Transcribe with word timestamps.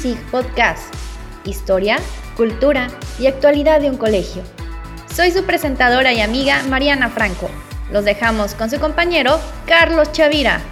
ISIG 0.00 0.18
Podcast, 0.30 0.94
historia, 1.44 1.98
cultura 2.34 2.88
y 3.18 3.26
actualidad 3.26 3.82
de 3.82 3.90
un 3.90 3.98
colegio. 3.98 4.42
Soy 5.14 5.30
su 5.30 5.44
presentadora 5.44 6.14
y 6.14 6.22
amiga 6.22 6.62
Mariana 6.70 7.10
Franco. 7.10 7.50
Los 7.92 8.06
dejamos 8.06 8.54
con 8.54 8.70
su 8.70 8.80
compañero 8.80 9.38
Carlos 9.66 10.10
Chavira. 10.12 10.62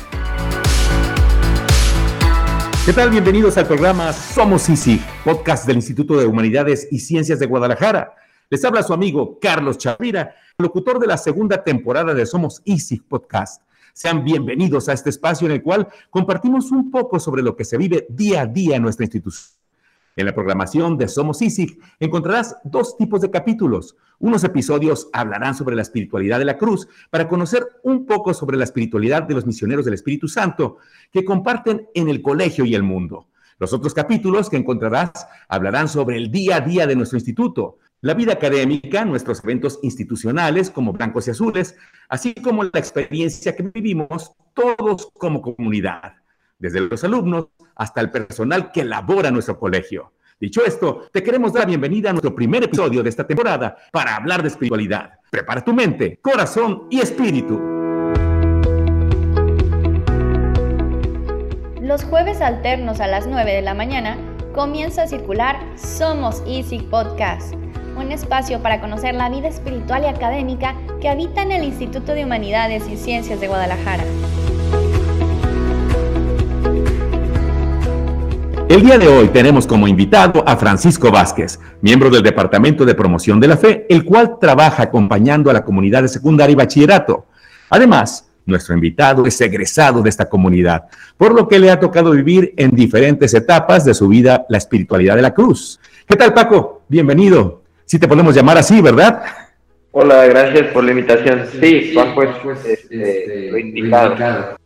¿Qué 2.87 2.93
tal? 2.95 3.11
Bienvenidos 3.11 3.59
al 3.59 3.67
programa 3.67 4.15
Somos 4.15 4.67
ISIG, 4.67 5.03
podcast 5.23 5.67
del 5.67 5.77
Instituto 5.77 6.17
de 6.17 6.25
Humanidades 6.25 6.89
y 6.91 6.99
Ciencias 6.99 7.39
de 7.39 7.45
Guadalajara. 7.45 8.15
Les 8.49 8.65
habla 8.65 8.83
su 8.83 8.95
amigo 8.95 9.39
Carlos 9.39 9.77
Chavira, 9.77 10.37
locutor 10.57 10.99
de 10.99 11.07
la 11.07 11.19
segunda 11.19 11.63
temporada 11.63 12.15
de 12.15 12.25
Somos 12.25 12.63
ISIG 12.65 13.07
Podcast. 13.07 13.61
Sean 13.99 14.23
bienvenidos 14.23 14.89
a 14.89 14.93
este 14.93 15.11
espacio 15.11 15.49
en 15.49 15.55
el 15.55 15.61
cual 15.61 15.89
compartimos 16.09 16.71
un 16.71 16.89
poco 16.89 17.19
sobre 17.19 17.43
lo 17.43 17.57
que 17.57 17.65
se 17.65 17.77
vive 17.77 18.07
día 18.09 18.43
a 18.43 18.47
día 18.47 18.77
en 18.77 18.83
nuestra 18.83 19.05
institución. 19.05 19.59
En 20.15 20.27
la 20.27 20.33
programación 20.33 20.97
de 20.97 21.09
Somos 21.09 21.43
ISIG 21.43 21.81
encontrarás 21.99 22.59
dos 22.63 22.97
tipos 22.97 23.21
de 23.23 23.33
capítulos. 23.33 23.97
Unos 24.21 24.45
episodios 24.45 25.09
hablarán 25.13 25.57
sobre 25.57 25.75
la 25.75 25.83
espiritualidad 25.83 26.39
de 26.39 26.45
la 26.45 26.59
cruz 26.59 26.87
para 27.11 27.27
conocer 27.27 27.67
un 27.83 28.07
poco 28.07 28.33
sobre 28.35 28.57
la 28.57 28.63
espiritualidad 28.63 29.25
de 29.25 29.35
los 29.35 29.47
misioneros 29.47 29.85
del 29.85 29.95
Espíritu 29.95 30.29
Santo 30.29 30.77
que 31.11 31.25
comparten 31.25 31.89
en 31.93 32.09
el 32.09 32.23
colegio 32.23 32.65
y 32.65 32.77
el 32.77 32.85
mundo. 32.85 33.27
Los 33.59 33.73
otros 33.73 33.95
capítulos 33.95 34.49
que 34.49 34.59
encontrarás 34.59 35.27
hablarán 35.49 35.89
sobre 35.89 36.19
el 36.19 36.31
día 36.31 36.59
a 36.59 36.61
día 36.61 36.87
de 36.87 36.95
nuestro 36.95 37.19
instituto, 37.19 37.79
la 38.01 38.15
vida 38.15 38.35
académica, 38.35 39.05
nuestros 39.05 39.43
eventos 39.43 39.81
institucionales 39.83 40.71
como 40.71 40.93
blancos 40.93 41.27
y 41.27 41.33
azules, 41.33 41.77
así 42.09 42.35
como 42.35 42.63
la 42.63 42.71
experiencia 42.75 43.57
que 43.57 43.65
vivimos 43.65 44.33
todos 44.55 45.11
como 45.15 45.43
comunidad, 45.43 46.15
desde 46.59 46.81
los 46.81 47.03
alumnos 47.05 47.49
hasta 47.75 48.01
el 48.01 48.11
personal 48.11 48.71
que 48.71 48.83
elabora 48.83 49.31
nuestro 49.31 49.59
colegio. 49.59 50.13
Dicho 50.41 50.65
esto, 50.65 51.09
te 51.13 51.23
queremos 51.23 51.53
dar 51.53 51.63
la 51.63 51.69
bienvenida 51.69 52.11
a 52.11 52.13
nuestro 52.13 52.35
primer 52.35 52.63
episodio 52.63 53.03
de 53.03 53.09
esta 53.09 53.27
temporada 53.27 53.77
para 53.91 54.15
hablar 54.15 54.43
de 54.43 54.49
espiritualidad. 54.49 55.15
Prepara 55.31 55.65
tu 55.65 55.73
mente, 55.73 56.21
corazón 56.23 56.87
y 56.91 57.01
espíritu. 57.01 57.61
Los 61.83 62.05
jueves 62.05 62.41
alternos 62.41 63.01
a 63.01 63.09
las 63.09 63.27
9 63.27 63.51
de 63.51 63.63
la 63.63 63.75
mañana 63.75 64.17
comienza 64.55 65.03
a 65.03 65.09
circular 65.09 65.59
Somos 65.77 66.43
Easy 66.47 66.81
Podcast 66.81 67.55
un 67.99 68.13
espacio 68.13 68.63
para 68.63 68.81
conocer 68.81 69.15
la 69.15 69.29
vida 69.29 69.49
espiritual 69.49 70.03
y 70.05 70.07
académica 70.07 70.77
que 71.01 71.09
habita 71.09 71.43
en 71.43 71.53
el 71.53 71.65
Instituto 71.65 72.13
de 72.13 72.25
Humanidades 72.25 72.85
y 72.89 72.97
Ciencias 72.97 73.41
de 73.41 73.49
Guadalajara. 73.49 74.05
El 78.69 78.83
día 78.83 78.99
de 78.99 79.09
hoy 79.09 79.29
tenemos 79.29 79.67
como 79.67 79.89
invitado 79.89 80.45
a 80.47 80.57
Francisco 80.57 81.11
Vázquez, 81.11 81.59
miembro 81.81 82.11
del 82.11 82.23
Departamento 82.23 82.85
de 82.85 82.95
Promoción 82.95 83.41
de 83.41 83.49
la 83.49 83.57
Fe, 83.57 83.87
el 83.89 84.05
cual 84.05 84.39
trabaja 84.39 84.85
acompañando 84.85 85.51
a 85.51 85.55
la 85.55 85.65
comunidad 85.65 86.03
de 86.03 86.09
secundaria 86.09 86.53
y 86.53 86.57
bachillerato. 86.57 87.27
Además, 87.71 88.29
nuestro 88.45 88.75
invitado 88.75 89.27
es 89.27 89.41
egresado 89.41 90.03
de 90.03 90.11
esta 90.11 90.29
comunidad, 90.29 90.85
por 91.17 91.35
lo 91.35 91.49
que 91.49 91.59
le 91.59 91.71
ha 91.71 91.81
tocado 91.81 92.13
vivir 92.13 92.55
en 92.57 92.71
diferentes 92.71 93.35
etapas 93.35 93.85
de 93.85 93.95
su 93.95 94.07
vida 94.09 94.47
la 94.49 94.59
espiritualidad 94.59 95.17
de 95.17 95.23
la 95.23 95.35
cruz. 95.35 95.81
¿Qué 96.07 96.17
tal, 96.17 96.33
Paco? 96.33 96.83
Bienvenido 96.89 97.68
sí 97.89 97.99
te 97.99 98.07
podemos 98.07 98.35
llamar 98.35 98.59
así, 98.59 98.81
¿verdad? 98.83 99.23
Hola, 99.93 100.27
gracias 100.27 100.67
por 100.73 100.85
la 100.85 100.91
invitación. 100.91 101.47
Sí, 101.61 101.93
Paco 101.95 102.23
es 102.23 102.65
este, 102.67 103.51
lo 103.51 103.59
indicado. 103.59 104.57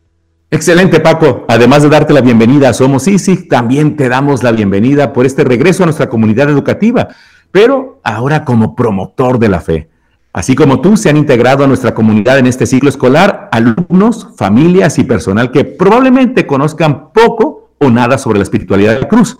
Excelente, 0.51 0.99
Paco. 1.01 1.47
Además 1.49 1.85
de 1.85 1.89
darte 1.89 2.13
la 2.13 2.21
bienvenida 2.21 2.69
a 2.69 2.73
Somos 2.75 3.07
ISIG, 3.07 3.49
también 3.49 3.97
te 3.97 4.09
damos 4.09 4.43
la 4.43 4.51
bienvenida 4.51 5.13
por 5.13 5.25
este 5.25 5.45
regreso 5.45 5.85
a 5.85 5.87
nuestra 5.87 6.09
comunidad 6.09 6.51
educativa, 6.51 7.09
pero 7.53 8.01
ahora 8.03 8.45
como 8.45 8.75
promotor 8.75 9.39
de 9.39 9.49
la 9.49 9.61
fe. 9.61 9.89
Así 10.33 10.57
como 10.57 10.81
tú, 10.81 10.97
se 10.97 11.09
han 11.09 11.17
integrado 11.17 11.63
a 11.63 11.69
nuestra 11.69 11.95
comunidad 11.95 12.39
en 12.39 12.47
este 12.47 12.67
ciclo 12.67 12.89
escolar 12.89 13.49
alumnos, 13.53 14.29
familias 14.37 14.99
y 14.99 15.05
personal 15.05 15.53
que 15.53 15.65
probablemente 15.65 16.47
conozcan 16.47 17.13
poco 17.13 17.71
o 17.79 17.89
nada 17.89 18.19
sobre 18.19 18.39
la 18.39 18.43
espiritualidad 18.43 18.95
de 18.95 19.01
la 19.03 19.09
cruz. 19.09 19.39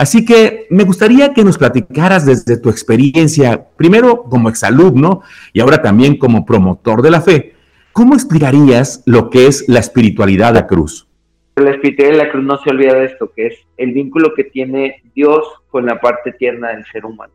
Así 0.00 0.24
que 0.24 0.66
me 0.70 0.84
gustaría 0.84 1.34
que 1.34 1.44
nos 1.44 1.58
platicaras 1.58 2.24
desde 2.24 2.56
tu 2.56 2.70
experiencia, 2.70 3.66
primero 3.76 4.22
como 4.22 4.48
exalumno 4.48 5.20
y 5.52 5.60
ahora 5.60 5.82
también 5.82 6.16
como 6.16 6.46
promotor 6.46 7.02
de 7.02 7.10
la 7.10 7.20
fe, 7.20 7.52
¿cómo 7.92 8.14
explicarías 8.14 9.02
lo 9.04 9.28
que 9.28 9.46
es 9.46 9.68
la 9.68 9.78
espiritualidad 9.78 10.54
de 10.54 10.60
la 10.60 10.66
cruz? 10.66 11.06
La 11.56 11.72
espiritualidad 11.72 12.16
de 12.16 12.24
la 12.24 12.32
cruz 12.32 12.44
no 12.44 12.56
se 12.62 12.70
olvida 12.70 12.94
de 12.94 13.04
esto, 13.04 13.30
que 13.36 13.48
es 13.48 13.58
el 13.76 13.92
vínculo 13.92 14.32
que 14.32 14.44
tiene 14.44 15.02
Dios 15.14 15.46
con 15.68 15.84
la 15.84 16.00
parte 16.00 16.32
tierna 16.32 16.68
del 16.68 16.86
ser 16.86 17.04
humano, 17.04 17.34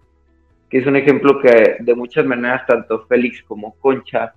que 0.67 0.79
es 0.79 0.87
un 0.87 0.95
ejemplo 0.95 1.39
que 1.39 1.75
de 1.79 1.93
muchas 1.93 2.25
maneras 2.25 2.65
tanto 2.65 3.05
Félix 3.07 3.43
como 3.43 3.75
Concha 3.75 4.33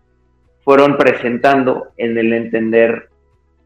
fueron 0.67 0.99
presentando 0.99 1.93
en 1.97 2.19
el 2.19 2.35
entender 2.35 3.09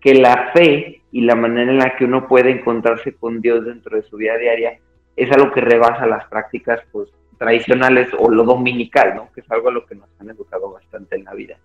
que 0.00 0.14
la 0.14 0.52
fe 0.54 1.01
y 1.12 1.20
la 1.20 1.36
manera 1.36 1.70
en 1.70 1.78
la 1.78 1.94
que 1.94 2.06
uno 2.06 2.26
puede 2.26 2.50
encontrarse 2.50 3.14
con 3.14 3.40
Dios 3.40 3.64
dentro 3.66 3.96
de 3.96 4.02
su 4.02 4.16
vida 4.16 4.36
diaria 4.38 4.78
es 5.14 5.30
algo 5.30 5.52
que 5.52 5.60
rebasa 5.60 6.06
las 6.06 6.24
prácticas 6.26 6.80
pues, 6.90 7.10
tradicionales 7.38 8.08
o 8.18 8.30
lo 8.30 8.44
dominical, 8.44 9.14
¿no? 9.14 9.28
que 9.34 9.42
es 9.42 9.50
algo 9.50 9.68
a 9.68 9.72
lo 9.72 9.84
que 9.84 9.94
nos 9.94 10.08
han 10.18 10.30
educado 10.30 10.72
bastante 10.72 11.16
en 11.16 11.24
la 11.24 11.34
vida. 11.34 11.58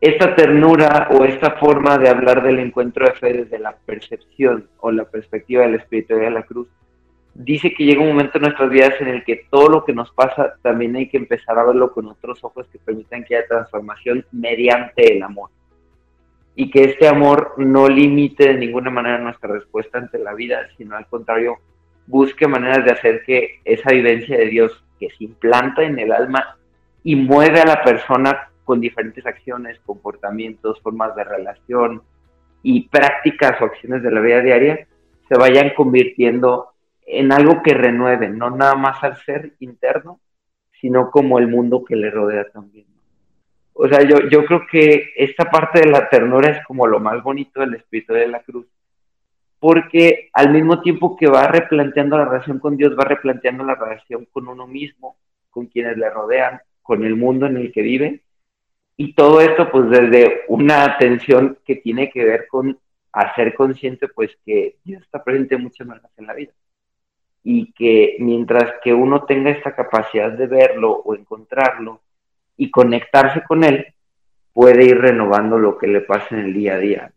Esta 0.00 0.34
ternura 0.34 1.08
o 1.12 1.24
esta 1.24 1.52
forma 1.52 1.98
de 1.98 2.08
hablar 2.08 2.42
del 2.42 2.58
encuentro 2.58 3.06
de 3.06 3.12
fe 3.12 3.32
desde 3.32 3.58
la 3.58 3.76
percepción 3.76 4.68
o 4.80 4.90
la 4.90 5.04
perspectiva 5.04 5.62
del 5.62 5.76
espiritualidad 5.76 6.28
de 6.28 6.34
la 6.34 6.42
cruz, 6.42 6.68
dice 7.34 7.72
que 7.72 7.84
llega 7.84 8.02
un 8.02 8.08
momento 8.08 8.38
en 8.38 8.42
nuestras 8.42 8.70
vidas 8.70 8.94
en 9.00 9.08
el 9.08 9.24
que 9.24 9.44
todo 9.50 9.68
lo 9.68 9.84
que 9.84 9.92
nos 9.92 10.10
pasa 10.12 10.54
también 10.62 10.96
hay 10.96 11.08
que 11.08 11.16
empezar 11.16 11.58
a 11.58 11.64
verlo 11.64 11.92
con 11.92 12.06
otros 12.06 12.42
ojos 12.42 12.66
que 12.72 12.78
permitan 12.78 13.24
que 13.24 13.36
haya 13.36 13.46
transformación 13.46 14.24
mediante 14.32 15.16
el 15.16 15.22
amor 15.22 15.50
y 16.60 16.72
que 16.72 16.82
este 16.82 17.06
amor 17.06 17.54
no 17.56 17.88
limite 17.88 18.48
de 18.48 18.58
ninguna 18.58 18.90
manera 18.90 19.16
nuestra 19.18 19.48
respuesta 19.48 19.98
ante 19.98 20.18
la 20.18 20.34
vida, 20.34 20.66
sino 20.76 20.96
al 20.96 21.06
contrario, 21.06 21.58
busque 22.08 22.48
maneras 22.48 22.84
de 22.84 22.90
hacer 22.90 23.22
que 23.24 23.60
esa 23.64 23.92
vivencia 23.92 24.36
de 24.36 24.46
Dios 24.46 24.84
que 24.98 25.08
se 25.10 25.22
implanta 25.22 25.84
en 25.84 26.00
el 26.00 26.10
alma 26.10 26.58
y 27.04 27.14
mueve 27.14 27.60
a 27.60 27.64
la 27.64 27.84
persona 27.84 28.50
con 28.64 28.80
diferentes 28.80 29.24
acciones, 29.24 29.78
comportamientos, 29.86 30.80
formas 30.82 31.14
de 31.14 31.22
relación 31.22 32.02
y 32.64 32.88
prácticas 32.88 33.60
o 33.60 33.66
acciones 33.66 34.02
de 34.02 34.10
la 34.10 34.20
vida 34.20 34.40
diaria, 34.40 34.88
se 35.28 35.38
vayan 35.38 35.70
convirtiendo 35.76 36.70
en 37.06 37.30
algo 37.30 37.62
que 37.62 37.72
renueve, 37.72 38.30
no 38.30 38.50
nada 38.50 38.74
más 38.74 39.04
al 39.04 39.16
ser 39.18 39.52
interno, 39.60 40.18
sino 40.80 41.12
como 41.12 41.38
el 41.38 41.46
mundo 41.46 41.84
que 41.84 41.94
le 41.94 42.10
rodea 42.10 42.50
también. 42.50 42.87
O 43.80 43.86
sea, 43.86 44.02
yo, 44.02 44.28
yo 44.28 44.44
creo 44.44 44.66
que 44.68 45.12
esta 45.14 45.44
parte 45.44 45.78
de 45.78 45.86
la 45.86 46.08
ternura 46.08 46.50
es 46.50 46.66
como 46.66 46.84
lo 46.88 46.98
más 46.98 47.22
bonito 47.22 47.60
del 47.60 47.74
espíritu 47.74 48.12
de 48.12 48.26
la 48.26 48.40
cruz, 48.42 48.66
porque 49.60 50.30
al 50.32 50.50
mismo 50.50 50.82
tiempo 50.82 51.16
que 51.16 51.28
va 51.28 51.46
replanteando 51.46 52.18
la 52.18 52.24
relación 52.24 52.58
con 52.58 52.76
Dios, 52.76 52.98
va 52.98 53.04
replanteando 53.04 53.62
la 53.62 53.76
relación 53.76 54.26
con 54.32 54.48
uno 54.48 54.66
mismo, 54.66 55.16
con 55.48 55.66
quienes 55.66 55.96
le 55.96 56.10
rodean, 56.10 56.60
con 56.82 57.04
el 57.04 57.14
mundo 57.14 57.46
en 57.46 57.56
el 57.56 57.70
que 57.70 57.82
vive, 57.82 58.22
y 58.96 59.12
todo 59.12 59.40
esto 59.40 59.70
pues 59.70 59.88
desde 59.90 60.40
una 60.48 60.82
atención 60.82 61.56
que 61.64 61.76
tiene 61.76 62.10
que 62.10 62.24
ver 62.24 62.48
con 62.48 62.80
hacer 63.12 63.54
consciente 63.54 64.08
pues 64.08 64.36
que 64.44 64.78
Dios 64.82 65.02
está 65.04 65.22
presente 65.22 65.56
muchas 65.56 65.86
maneras 65.86 66.10
en 66.16 66.26
la 66.26 66.34
vida 66.34 66.52
y 67.44 67.72
que 67.74 68.16
mientras 68.18 68.74
que 68.82 68.92
uno 68.92 69.22
tenga 69.24 69.50
esta 69.50 69.76
capacidad 69.76 70.32
de 70.32 70.48
verlo 70.48 70.90
o 70.90 71.14
encontrarlo 71.14 72.00
y 72.58 72.70
conectarse 72.70 73.42
con 73.48 73.64
él, 73.64 73.86
puede 74.52 74.84
ir 74.84 74.98
renovando 74.98 75.56
lo 75.56 75.78
que 75.78 75.86
le 75.86 76.02
pasa 76.02 76.26
en 76.32 76.40
el 76.40 76.52
día 76.52 76.74
a 76.74 76.78
día 76.78 77.12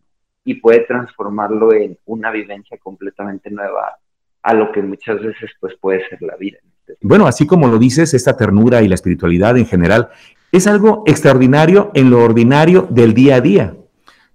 y 0.46 0.56
puede 0.56 0.82
transformarlo 0.82 1.74
en 1.74 1.98
una 2.06 2.32
vivencia 2.32 2.78
completamente 2.78 3.52
nueva 3.52 3.98
a 4.44 4.54
lo 4.54 4.72
que 4.72 4.82
muchas 4.82 5.20
veces 5.22 5.52
pues 5.60 5.76
puede 5.80 6.08
ser 6.08 6.22
la 6.22 6.36
vida. 6.36 6.60
Bueno, 7.02 7.28
así 7.28 7.46
como 7.46 7.68
lo 7.68 7.78
dices, 7.78 8.14
esta 8.14 8.38
ternura 8.38 8.82
y 8.82 8.88
la 8.88 8.96
espiritualidad 8.96 9.58
en 9.58 9.66
general 9.66 10.10
es 10.52 10.68
algo 10.68 11.04
extraordinario 11.06 11.92
en 11.94 12.10
lo 12.10 12.24
ordinario 12.24 12.88
del 12.90 13.14
día 13.14 13.36
a 13.36 13.42
día. 13.42 13.76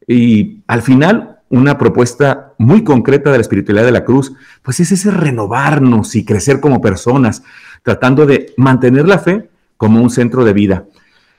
Y 0.06 0.62
al 0.66 0.82
final, 0.82 1.40
una 1.48 1.78
propuesta 1.78 2.54
muy 2.58 2.82
concreta 2.84 3.30
de 3.30 3.38
la 3.38 3.42
espiritualidad 3.42 3.86
de 3.86 3.92
la 3.92 4.04
cruz, 4.04 4.32
pues 4.62 4.80
es 4.80 4.92
ese 4.92 5.10
renovarnos 5.10 6.14
y 6.16 6.24
crecer 6.24 6.60
como 6.60 6.80
personas, 6.80 7.42
tratando 7.82 8.26
de 8.26 8.52
mantener 8.56 9.06
la 9.06 9.18
fe 9.18 9.48
como 9.76 10.00
un 10.00 10.10
centro 10.10 10.44
de 10.44 10.52
vida. 10.52 10.86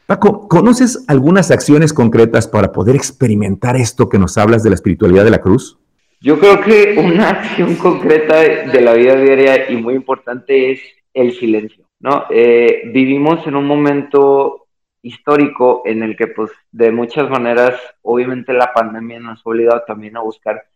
Paco, 0.08 0.48
¿conoces 0.48 1.04
algunas 1.10 1.52
acciones 1.52 1.92
concretas 1.92 2.48
para 2.48 2.72
poder 2.72 2.96
experimentar 2.96 3.76
esto 3.76 4.08
que 4.08 4.18
nos 4.18 4.38
hablas 4.38 4.64
de 4.64 4.70
la 4.70 4.76
espiritualidad 4.76 5.26
de 5.26 5.32
la 5.32 5.42
cruz? 5.42 5.78
Yo 6.22 6.40
creo 6.40 6.62
que 6.62 6.96
una 6.98 7.30
acción 7.30 7.76
concreta 7.76 8.38
de 8.40 8.82
la 8.82 8.94
vida 8.94 9.18
diaria 9.18 9.70
y 9.70 9.76
muy 9.76 9.96
importante 9.96 10.72
es 10.72 10.80
el 11.14 11.34
silencio, 11.34 11.84
¿no? 12.00 12.24
Eh, 12.30 12.84
vivimos 12.94 13.46
en 13.48 13.58
un 13.58 13.68
momento 13.68 14.68
histórico 15.02 15.82
en 15.84 16.02
el 16.04 16.16
que, 16.16 16.28
pues, 16.28 16.52
de 16.72 16.90
muchas 16.94 17.30
maneras, 17.30 17.78
obviamente 18.02 18.54
la 18.54 18.72
pandemia 18.74 19.20
nos 19.20 19.40
ha 19.40 19.50
obligado 19.50 19.84
también 19.86 20.16
a 20.16 20.22
buscar 20.22 20.68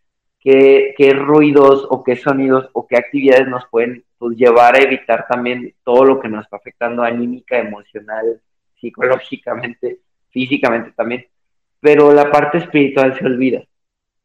qué, 0.41 0.93
qué 0.97 1.13
ruidos 1.13 1.87
o 1.89 2.03
qué 2.03 2.17
sonidos 2.17 2.69
o 2.73 2.85
qué 2.85 2.97
actividades 2.97 3.47
nos 3.47 3.65
pueden 3.71 4.03
pues, 4.17 4.35
llevar 4.35 4.75
a 4.75 4.83
evitar 4.83 5.25
también 5.29 5.73
todo 5.85 6.03
lo 6.03 6.19
que 6.19 6.27
nos 6.27 6.43
está 6.43 6.57
afectando 6.57 7.01
anímica, 7.01 7.57
emocional, 7.57 8.41
psicológicamente, 8.81 9.99
físicamente 10.31 10.91
también. 10.91 11.27
Pero 11.79 12.11
la 12.11 12.29
parte 12.29 12.57
espiritual 12.57 13.17
se 13.17 13.25
olvida 13.25 13.63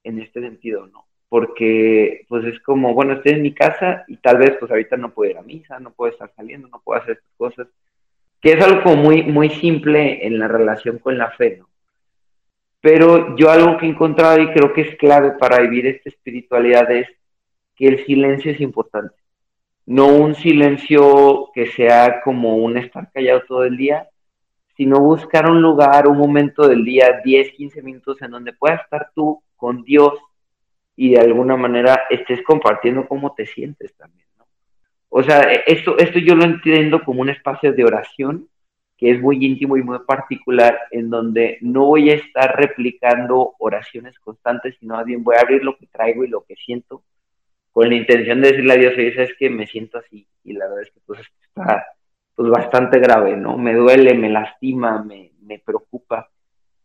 en 0.03 0.20
este 0.20 0.41
sentido, 0.41 0.87
¿no? 0.87 1.06
Porque 1.29 2.25
pues 2.29 2.44
es 2.44 2.58
como, 2.61 2.94
bueno, 2.94 3.14
estoy 3.14 3.32
en 3.32 3.43
mi 3.43 3.55
casa 3.55 4.05
y 4.08 4.17
tal 4.17 4.38
vez 4.38 4.56
pues 4.58 4.70
ahorita 4.70 4.97
no 4.97 5.12
puedo 5.12 5.31
ir 5.31 5.38
a 5.38 5.43
misa, 5.43 5.79
no 5.79 5.93
puedo 5.93 6.12
estar 6.12 6.32
saliendo, 6.35 6.69
no 6.69 6.81
puedo 6.85 7.00
hacer 7.00 7.17
estas 7.17 7.32
cosas, 7.37 7.69
que 8.41 8.53
es 8.53 8.64
algo 8.64 8.97
muy, 8.97 9.23
muy 9.23 9.50
simple 9.50 10.26
en 10.26 10.38
la 10.38 10.49
relación 10.49 10.99
con 10.99 11.19
la 11.19 11.31
fe, 11.32 11.56
¿no? 11.58 11.69
Pero 12.81 13.37
yo 13.37 13.50
algo 13.50 13.76
que 13.76 13.87
he 13.87 13.88
encontrado 13.88 14.41
y 14.41 14.53
creo 14.53 14.73
que 14.73 14.82
es 14.82 14.97
clave 14.97 15.32
para 15.32 15.61
vivir 15.61 15.87
esta 15.87 16.08
espiritualidad 16.08 16.88
es 16.93 17.08
que 17.75 17.88
el 17.88 18.06
silencio 18.06 18.53
es 18.53 18.61
importante. 18.61 19.17
No 19.87 20.06
un 20.08 20.35
silencio 20.37 21.50
que 21.53 21.67
sea 21.67 22.20
como 22.23 22.56
un 22.56 22.76
estar 22.76 23.11
callado 23.12 23.43
todo 23.49 23.64
el 23.64 23.76
día, 23.76 24.08
sino 24.76 25.00
buscar 25.00 25.50
un 25.50 25.62
lugar, 25.62 26.06
un 26.06 26.19
momento 26.19 26.69
del 26.69 26.84
día, 26.84 27.20
10, 27.25 27.52
15 27.52 27.82
minutos 27.82 28.20
en 28.20 28.31
donde 28.31 28.52
puedas 28.52 28.82
estar 28.82 29.11
tú 29.14 29.43
con 29.56 29.82
Dios 29.82 30.12
y 30.94 31.11
de 31.11 31.20
alguna 31.20 31.56
manera 31.56 32.02
estés 32.11 32.43
compartiendo 32.43 33.06
cómo 33.08 33.34
te 33.34 33.46
sientes 33.46 33.94
también, 33.96 34.26
¿no? 34.38 34.46
O 35.08 35.23
sea, 35.23 35.40
esto, 35.67 35.96
esto 35.99 36.19
yo 36.19 36.34
lo 36.34 36.44
entiendo 36.44 37.02
como 37.05 37.23
un 37.23 37.31
espacio 37.31 37.73
de 37.73 37.84
oración 37.84 38.49
que 38.96 39.11
es 39.11 39.20
muy 39.20 39.44
íntimo 39.44 39.76
y 39.76 39.82
muy 39.82 39.99
particular, 40.00 40.79
en 40.90 41.11
donde 41.11 41.58
no 41.61 41.84
voy 41.84 42.11
a 42.11 42.14
estar 42.14 42.56
replicando 42.56 43.55
oraciones 43.58 44.19
constantes, 44.19 44.76
sino 44.81 44.94
más 44.94 45.05
bien 45.05 45.22
voy 45.22 45.37
a 45.37 45.40
abrir 45.40 45.62
lo 45.62 45.76
que 45.76 45.87
traigo 45.87 46.25
y 46.25 46.29
lo 46.29 46.44
que 46.44 46.56
siento, 46.56 47.02
con 47.72 47.90
la 47.90 47.94
intención 47.94 48.40
de 48.40 48.49
decirle 48.49 48.72
a 48.72 48.76
Dios, 48.76 48.94
oye, 48.96 49.22
es 49.22 49.37
que 49.38 49.50
me 49.50 49.67
siento 49.67 49.99
así, 49.99 50.26
y 50.44 50.55
la 50.55 50.67
verdad 50.67 50.84
es 50.84 50.90
que 50.93 51.00
pues 51.05 51.20
está 51.20 51.84
pues 52.37 52.49
bastante 52.50 53.00
grave, 53.00 53.37
¿no? 53.37 53.59
Me 53.59 53.75
duele, 53.75 54.15
me 54.15 54.31
lastima, 54.31 55.03
me, 55.03 55.33
me 55.43 55.59
preocupa, 55.59 56.31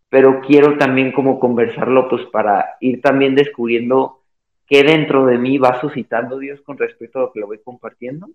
pero 0.10 0.42
quiero 0.42 0.78
también 0.78 1.12
como 1.12 1.40
conversarlo, 1.40 2.10
pues 2.10 2.26
para 2.32 2.78
ir 2.80 3.02
también 3.02 3.36
descubriendo 3.36 4.24
qué 4.66 4.84
dentro 4.84 5.26
de 5.28 5.38
mí 5.38 5.60
va 5.60 5.80
suscitando 5.80 6.40
Dios 6.40 6.62
con 6.62 6.78
respecto 6.80 7.20
a 7.20 7.22
lo 7.24 7.32
que 7.32 7.42
lo 7.42 7.48
voy 7.48 7.60
compartiendo 7.60 8.28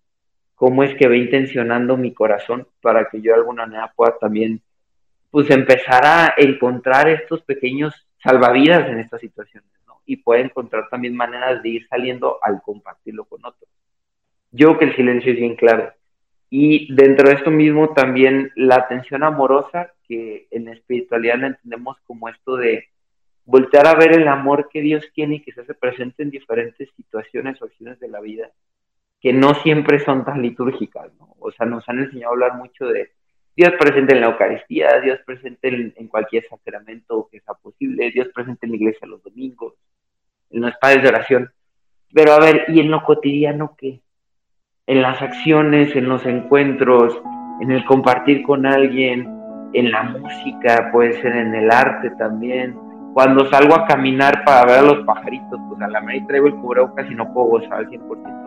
cómo 0.57 0.83
es 0.83 0.95
que 0.97 1.07
va 1.07 1.17
intencionando 1.17 1.97
mi 1.97 2.13
corazón 2.13 2.67
para 2.81 3.09
que 3.09 3.21
yo 3.21 3.33
de 3.33 3.39
alguna 3.39 3.67
manera 3.67 3.93
pueda 3.95 4.19
también 4.19 4.61
pues 5.31 5.51
empezar 5.51 6.05
a 6.05 6.35
encontrar 6.37 7.09
estos 7.09 7.43
pequeños 7.43 7.95
salvavidas 8.23 8.89
en 8.89 8.99
estas 8.99 9.21
situaciones, 9.21 9.71
¿no? 9.87 10.01
Y 10.07 10.17
pueda 10.17 10.41
encontrar 10.41 10.89
también 10.89 11.15
maneras 11.15 11.63
de 11.63 11.69
ir 11.69 11.87
saliendo 11.89 12.39
al 12.43 12.63
compartirlo 12.63 13.27
con 13.27 13.45
otros. 13.45 13.69
Yo 14.51 14.69
creo 14.69 14.79
que 14.79 14.85
el 14.87 14.97
silencio 14.97 15.33
es 15.33 15.39
bien 15.39 15.57
claro. 15.57 15.93
Y 16.49 16.95
dentro 16.95 17.29
de 17.29 17.35
esto 17.35 17.51
mismo 17.51 17.93
también 17.93 18.53
la 18.55 18.77
atención 18.77 19.25
amorosa, 19.25 19.93
que 20.07 20.47
en 20.51 20.69
espiritualidad 20.69 21.39
la 21.39 21.49
entendemos 21.49 21.97
como 22.07 22.29
esto 22.29 22.57
de 22.57 22.89
voltear 23.45 23.87
a 23.87 23.95
ver 23.95 24.13
el 24.13 24.29
amor 24.29 24.69
que 24.73 24.81
Dios 24.81 25.05
tiene 25.15 25.37
y 25.37 25.41
que 25.41 25.53
se 25.53 25.63
hace 25.63 25.75
presente 25.75 26.23
en 26.23 26.31
diferentes 26.31 26.89
situaciones 26.97 27.61
o 27.61 27.65
acciones 27.65 27.99
de 28.01 28.09
la 28.09 28.21
vida 28.21 28.51
que 29.21 29.33
no 29.33 29.55
siempre 29.55 29.99
son 29.99 30.25
tan 30.25 30.43
litúrgicas, 30.43 31.13
¿no? 31.19 31.35
O 31.41 31.51
sea, 31.51 31.67
nos 31.67 31.89
han 31.89 32.01
enseñado 32.01 32.31
a 32.31 32.35
hablar 32.35 32.55
mucho 32.55 32.87
de 32.87 33.11
Dios 33.57 33.73
presente 33.79 34.15
en 34.15 34.21
la 34.21 34.29
Eucaristía, 34.29 35.01
Dios 35.01 35.19
presente 35.25 35.69
en, 35.97 36.09
cualquier 36.09 36.47
sacramento 36.47 37.29
que 37.33 37.41
sea 37.41 37.55
posible, 37.55 38.11
Dios 38.11 38.29
presente 38.35 38.67
en 38.67 38.73
la 38.73 38.77
iglesia 38.77 39.07
los 39.07 39.23
domingos, 39.23 39.75
en 40.51 40.61
los 40.61 40.77
padres 40.77 41.03
de 41.03 41.09
oración. 41.09 41.53
Pero 42.13 42.33
a 42.33 42.39
ver, 42.39 42.67
¿y 42.69 42.81
en 42.81 42.91
lo 42.91 43.03
cotidiano 43.03 43.75
qué? 43.79 44.03
En 44.89 45.03
las 45.03 45.21
acciones, 45.21 45.95
en 45.97 46.09
los 46.09 46.25
encuentros, 46.27 47.21
en 47.61 47.73
el 47.73 47.85
compartir 47.85 48.43
con 48.45 48.67
alguien, 48.67 49.29
en 49.73 49.91
la 49.91 50.05
música, 50.05 50.91
puede 50.93 51.21
ser 51.21 51.35
en 51.35 51.55
el 51.55 51.71
arte 51.71 52.11
también. 52.11 52.79
Cuando 53.13 53.47
salgo 53.47 53.75
a 53.75 53.87
caminar 53.87 54.45
para 54.45 54.65
ver 54.65 54.79
a 54.79 54.83
los 54.83 55.05
pajaritos, 55.05 55.59
pues 55.69 55.81
a 55.83 55.89
la 55.89 56.01
mañana 56.01 56.27
traigo 56.29 56.47
el 56.47 56.55
cubrebocas 56.55 57.11
y 57.11 57.15
no 57.15 57.33
puedo 57.33 57.49
gozar 57.49 57.79
al 57.79 57.89
100% 57.89 58.47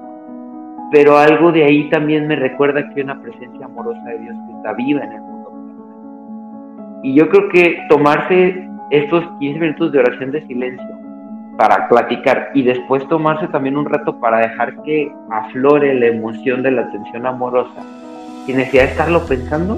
pero 0.91 1.17
algo 1.17 1.51
de 1.51 1.63
ahí 1.63 1.89
también 1.89 2.27
me 2.27 2.35
recuerda 2.35 2.87
que 2.89 2.95
hay 2.95 3.01
una 3.03 3.21
presencia 3.21 3.65
amorosa 3.65 4.03
de 4.05 4.19
Dios 4.19 4.35
que 4.47 4.57
está 4.57 4.73
viva 4.73 5.03
en 5.03 5.11
el 5.11 5.21
mundo. 5.21 6.99
Y 7.03 7.13
yo 7.13 7.29
creo 7.29 7.49
que 7.49 7.85
tomarse 7.89 8.67
estos 8.89 9.23
15 9.39 9.59
minutos 9.59 9.91
de 9.91 9.99
oración 9.99 10.31
de 10.31 10.45
silencio 10.47 10.98
para 11.59 11.89
platicar 11.89 12.51
y 12.53 12.63
después 12.63 13.05
tomarse 13.09 13.45
también 13.49 13.75
un 13.75 13.83
rato 13.83 14.17
para 14.17 14.39
dejar 14.47 14.81
que 14.83 15.11
aflore 15.29 15.93
la 15.93 16.05
emoción 16.05 16.63
de 16.63 16.71
la 16.71 16.83
atención 16.83 17.25
amorosa, 17.25 17.83
sin 18.45 18.55
necesidad 18.55 18.83
de 18.83 18.89
estarlo 18.91 19.25
pensando, 19.25 19.75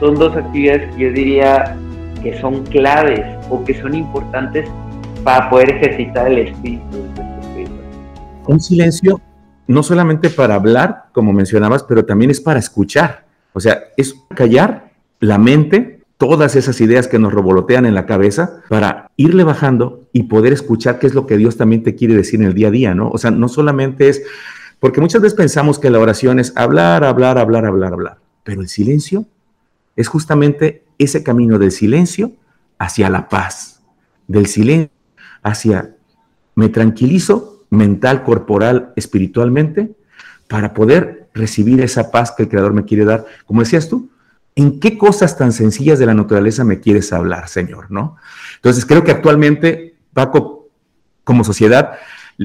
son 0.00 0.16
dos 0.16 0.36
actividades 0.36 0.92
que 0.96 1.04
yo 1.04 1.12
diría 1.12 1.76
que 2.20 2.36
son 2.40 2.64
claves 2.64 3.24
o 3.48 3.62
que 3.62 3.80
son 3.80 3.94
importantes 3.94 4.68
para 5.22 5.48
poder 5.48 5.70
ejercitar 5.70 6.26
el 6.32 6.38
espíritu 6.38 6.96
espíritu. 7.42 7.74
Un 8.48 8.58
silencio 8.58 9.20
no 9.68 9.84
solamente 9.84 10.30
para 10.30 10.56
hablar, 10.56 11.04
como 11.12 11.32
mencionabas, 11.32 11.84
pero 11.84 12.04
también 12.04 12.32
es 12.32 12.40
para 12.40 12.58
escuchar. 12.58 13.24
O 13.52 13.60
sea, 13.60 13.78
es 13.96 14.16
callar 14.34 14.90
la 15.20 15.38
mente, 15.38 15.97
todas 16.18 16.56
esas 16.56 16.80
ideas 16.80 17.06
que 17.06 17.18
nos 17.18 17.32
revolotean 17.32 17.86
en 17.86 17.94
la 17.94 18.04
cabeza, 18.04 18.60
para 18.68 19.10
irle 19.16 19.44
bajando 19.44 20.08
y 20.12 20.24
poder 20.24 20.52
escuchar 20.52 20.98
qué 20.98 21.06
es 21.06 21.14
lo 21.14 21.26
que 21.26 21.36
Dios 21.36 21.56
también 21.56 21.84
te 21.84 21.94
quiere 21.94 22.14
decir 22.14 22.40
en 22.40 22.46
el 22.46 22.54
día 22.54 22.68
a 22.68 22.72
día, 22.72 22.94
¿no? 22.94 23.08
O 23.08 23.18
sea, 23.18 23.30
no 23.30 23.48
solamente 23.48 24.08
es, 24.08 24.22
porque 24.80 25.00
muchas 25.00 25.22
veces 25.22 25.36
pensamos 25.36 25.78
que 25.78 25.90
la 25.90 26.00
oración 26.00 26.40
es 26.40 26.52
hablar, 26.56 27.04
hablar, 27.04 27.38
hablar, 27.38 27.64
hablar, 27.64 27.92
hablar, 27.92 28.18
pero 28.42 28.60
el 28.60 28.68
silencio 28.68 29.26
es 29.94 30.08
justamente 30.08 30.84
ese 30.98 31.22
camino 31.22 31.58
del 31.58 31.70
silencio 31.70 32.32
hacia 32.78 33.08
la 33.10 33.28
paz, 33.28 33.80
del 34.26 34.46
silencio 34.46 34.90
hacia 35.42 35.94
me 36.56 36.68
tranquilizo 36.68 37.64
mental, 37.70 38.24
corporal, 38.24 38.92
espiritualmente, 38.96 39.94
para 40.48 40.74
poder 40.74 41.28
recibir 41.32 41.80
esa 41.80 42.10
paz 42.10 42.32
que 42.32 42.42
el 42.42 42.48
Creador 42.48 42.72
me 42.72 42.84
quiere 42.84 43.04
dar. 43.04 43.26
Como 43.46 43.60
decías 43.60 43.88
tú, 43.88 44.10
¿en 44.58 44.80
qué 44.80 44.98
cosas 44.98 45.38
tan 45.38 45.52
sencillas 45.52 46.00
de 46.00 46.06
la 46.06 46.14
naturaleza 46.14 46.64
me 46.64 46.80
quieres 46.80 47.12
hablar, 47.12 47.48
Señor? 47.48 47.92
¿No? 47.92 48.16
Entonces, 48.56 48.84
creo 48.84 49.04
que 49.04 49.12
actualmente, 49.12 49.94
Paco, 50.12 50.68
como 51.22 51.44
sociedad, 51.44 51.92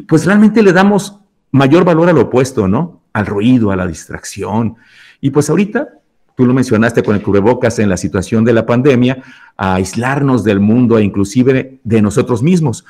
pues 0.08 0.24
realmente 0.28 0.62
le 0.62 0.74
damos 0.74 1.20
mayor 1.50 1.86
valor 1.86 2.10
al 2.10 2.20
opuesto, 2.20 2.68
¿no? 2.68 3.02
Al 3.14 3.26
ruido, 3.26 3.72
a 3.72 3.76
la 3.76 3.88
distracción. 3.88 4.76
Y 5.22 5.32
pues 5.32 5.50
ahorita, 5.50 5.88
tú 6.36 6.46
lo 6.46 6.54
mencionaste 6.54 7.02
con 7.02 7.16
el 7.16 7.24
cubrebocas 7.24 7.80
en 7.80 7.90
la 7.90 7.98
situación 7.98 8.46
de 8.46 8.54
la 8.54 8.68
pandemia, 8.68 9.24
aislarnos 9.58 10.44
del 10.44 10.60
mundo 10.60 11.00
e 11.00 11.04
inclusive 11.04 11.80
de 11.84 12.02
nosotros 12.04 12.44
mismos. 12.44 12.86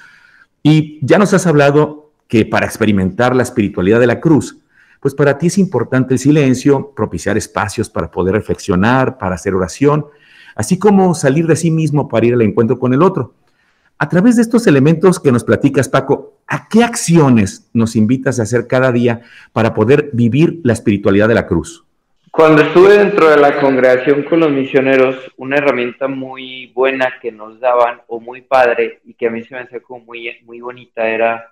Y 0.63 0.99
ya 1.01 1.17
nos 1.17 1.33
has 1.33 1.47
hablado 1.47 2.11
que 2.27 2.45
para 2.45 2.65
experimentar 2.65 3.37
la 3.37 3.43
espiritualidad 3.43 4.01
de 4.01 4.07
la 4.07 4.19
cruz, 4.19 4.57
pues 5.03 5.13
para 5.13 5.37
ti 5.37 5.47
es 5.47 5.57
importante 5.57 6.13
el 6.13 6.19
silencio, 6.19 6.93
propiciar 6.95 7.35
espacios 7.35 7.89
para 7.89 8.09
poder 8.09 8.35
reflexionar, 8.35 9.17
para 9.17 9.35
hacer 9.35 9.53
oración, 9.53 10.05
así 10.55 10.79
como 10.79 11.13
salir 11.13 11.45
de 11.45 11.57
sí 11.57 11.71
mismo 11.71 12.07
para 12.07 12.25
ir 12.25 12.35
al 12.35 12.41
encuentro 12.41 12.79
con 12.79 12.93
el 12.93 13.01
otro. 13.01 13.33
A 13.97 14.07
través 14.07 14.37
de 14.37 14.43
estos 14.43 14.65
elementos 14.65 15.19
que 15.19 15.33
nos 15.33 15.43
platicas, 15.43 15.89
Paco, 15.89 16.37
¿a 16.47 16.69
qué 16.69 16.85
acciones 16.85 17.69
nos 17.73 17.97
invitas 17.97 18.39
a 18.39 18.43
hacer 18.43 18.65
cada 18.65 18.93
día 18.93 19.23
para 19.51 19.73
poder 19.73 20.09
vivir 20.13 20.61
la 20.63 20.71
espiritualidad 20.71 21.27
de 21.27 21.35
la 21.35 21.47
cruz? 21.47 21.83
Cuando 22.31 22.61
estuve 22.61 22.97
dentro 22.97 23.29
de 23.29 23.35
la 23.35 23.59
congregación 23.59 24.23
con 24.23 24.39
los 24.39 24.51
misioneros, 24.51 25.17
una 25.35 25.57
herramienta 25.57 26.07
muy 26.07 26.67
buena 26.67 27.15
que 27.21 27.33
nos 27.33 27.59
daban, 27.59 27.99
o 28.07 28.21
muy 28.21 28.39
padre, 28.39 29.01
y 29.03 29.15
que 29.15 29.27
a 29.27 29.31
mí 29.31 29.43
se 29.43 29.53
me 29.53 29.63
hacía 29.63 29.81
como 29.81 30.05
muy, 30.05 30.29
muy 30.45 30.61
bonita, 30.61 31.05
era 31.05 31.51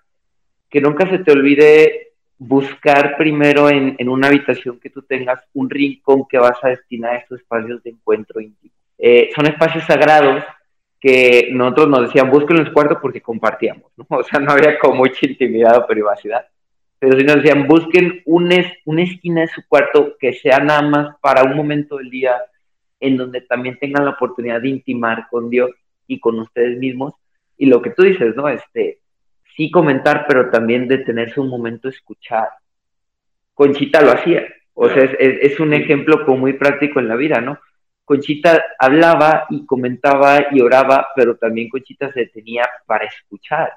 que 0.70 0.80
nunca 0.80 1.10
se 1.10 1.20
te 1.20 1.34
olvide 1.34 2.11
buscar 2.44 3.18
primero 3.18 3.70
en, 3.70 3.96
una 4.10 4.28
habitación 4.28 4.80
que 4.80 4.90
tú 4.90 5.04
tengas 5.04 5.40
un 5.54 5.70
rincón 5.70 6.26
que 6.28 6.40
vas 6.40 6.58
a 6.64 6.70
destinar 6.70 7.14
a 7.14 7.18
estos 7.18 7.40
espacios 7.40 7.84
de 7.84 7.92
encuentro 7.92 8.42
íntimo. 8.42 8.74
Eh, 8.98 9.30
son 9.36 9.46
espacios 9.46 9.84
sagrados 9.84 10.44
que 11.00 11.50
nosotros 11.52 11.90
nos 11.90 12.02
decían, 12.08 12.32
busquen 12.32 12.58
en 12.58 12.66
su 12.66 12.74
cuarto 12.74 12.98
porque 13.00 13.22
compartíamos, 13.22 13.92
¿no? 13.96 14.08
O 14.18 14.24
sea, 14.24 14.40
no 14.40 14.54
había 14.54 14.80
como 14.80 14.96
mucha 14.96 15.28
intimidad 15.28 15.78
o 15.78 15.86
privacidad. 15.86 16.48
Pero 16.98 17.16
sí 17.16 17.24
nos 17.24 17.36
decían, 17.36 17.68
busquen 17.68 18.24
un 18.26 18.52
es, 18.52 18.66
una 18.86 19.04
esquina 19.04 19.42
de 19.42 19.48
su 19.48 19.62
cuarto 19.68 20.16
que 20.20 20.34
sea 20.34 20.58
nada 20.58 20.82
más 20.82 21.16
para 21.22 21.44
un 21.44 21.56
momento 21.56 21.98
del 21.98 22.10
día 22.10 22.42
en 23.00 23.18
donde 23.18 23.42
también 23.42 23.78
tengan 23.78 24.06
la 24.06 24.12
oportunidad 24.12 24.62
de 24.62 24.70
intimar 24.70 25.28
con 25.30 25.52
Dios 25.52 25.70
y 26.08 26.20
con 26.20 26.40
ustedes 26.40 26.80
mismos. 26.80 27.14
Y 27.56 27.68
lo 27.68 27.84
que 27.84 27.92
tú 27.92 28.02
dices, 28.02 28.36
¿no? 28.36 28.48
Este, 28.48 29.01
sí 29.56 29.72
comentar, 29.72 30.26
pero 30.28 30.50
también 30.50 30.88
detenerse 30.88 31.40
un 31.40 31.50
momento 31.50 31.88
a 31.88 31.92
escuchar. 31.92 32.50
Conchita 33.54 34.02
lo 34.02 34.12
hacía, 34.12 34.44
o 34.74 34.90
sea, 34.90 35.04
es, 35.04 35.60
un 35.60 35.74
ejemplo 35.74 36.26
como 36.26 36.40
muy 36.40 36.54
práctico 36.54 37.00
en 37.00 37.08
la 37.08 37.16
vida, 37.16 37.42
¿no? 37.42 37.60
Conchita 38.06 38.64
hablaba 38.80 39.46
y 39.50 39.66
comentaba 39.66 40.48
y 40.52 40.62
oraba, 40.62 41.08
pero 41.16 41.36
también 41.36 41.70
Conchita 41.70 42.12
se 42.12 42.22
detenía 42.22 42.68
para 42.86 43.06
escuchar. 43.06 43.74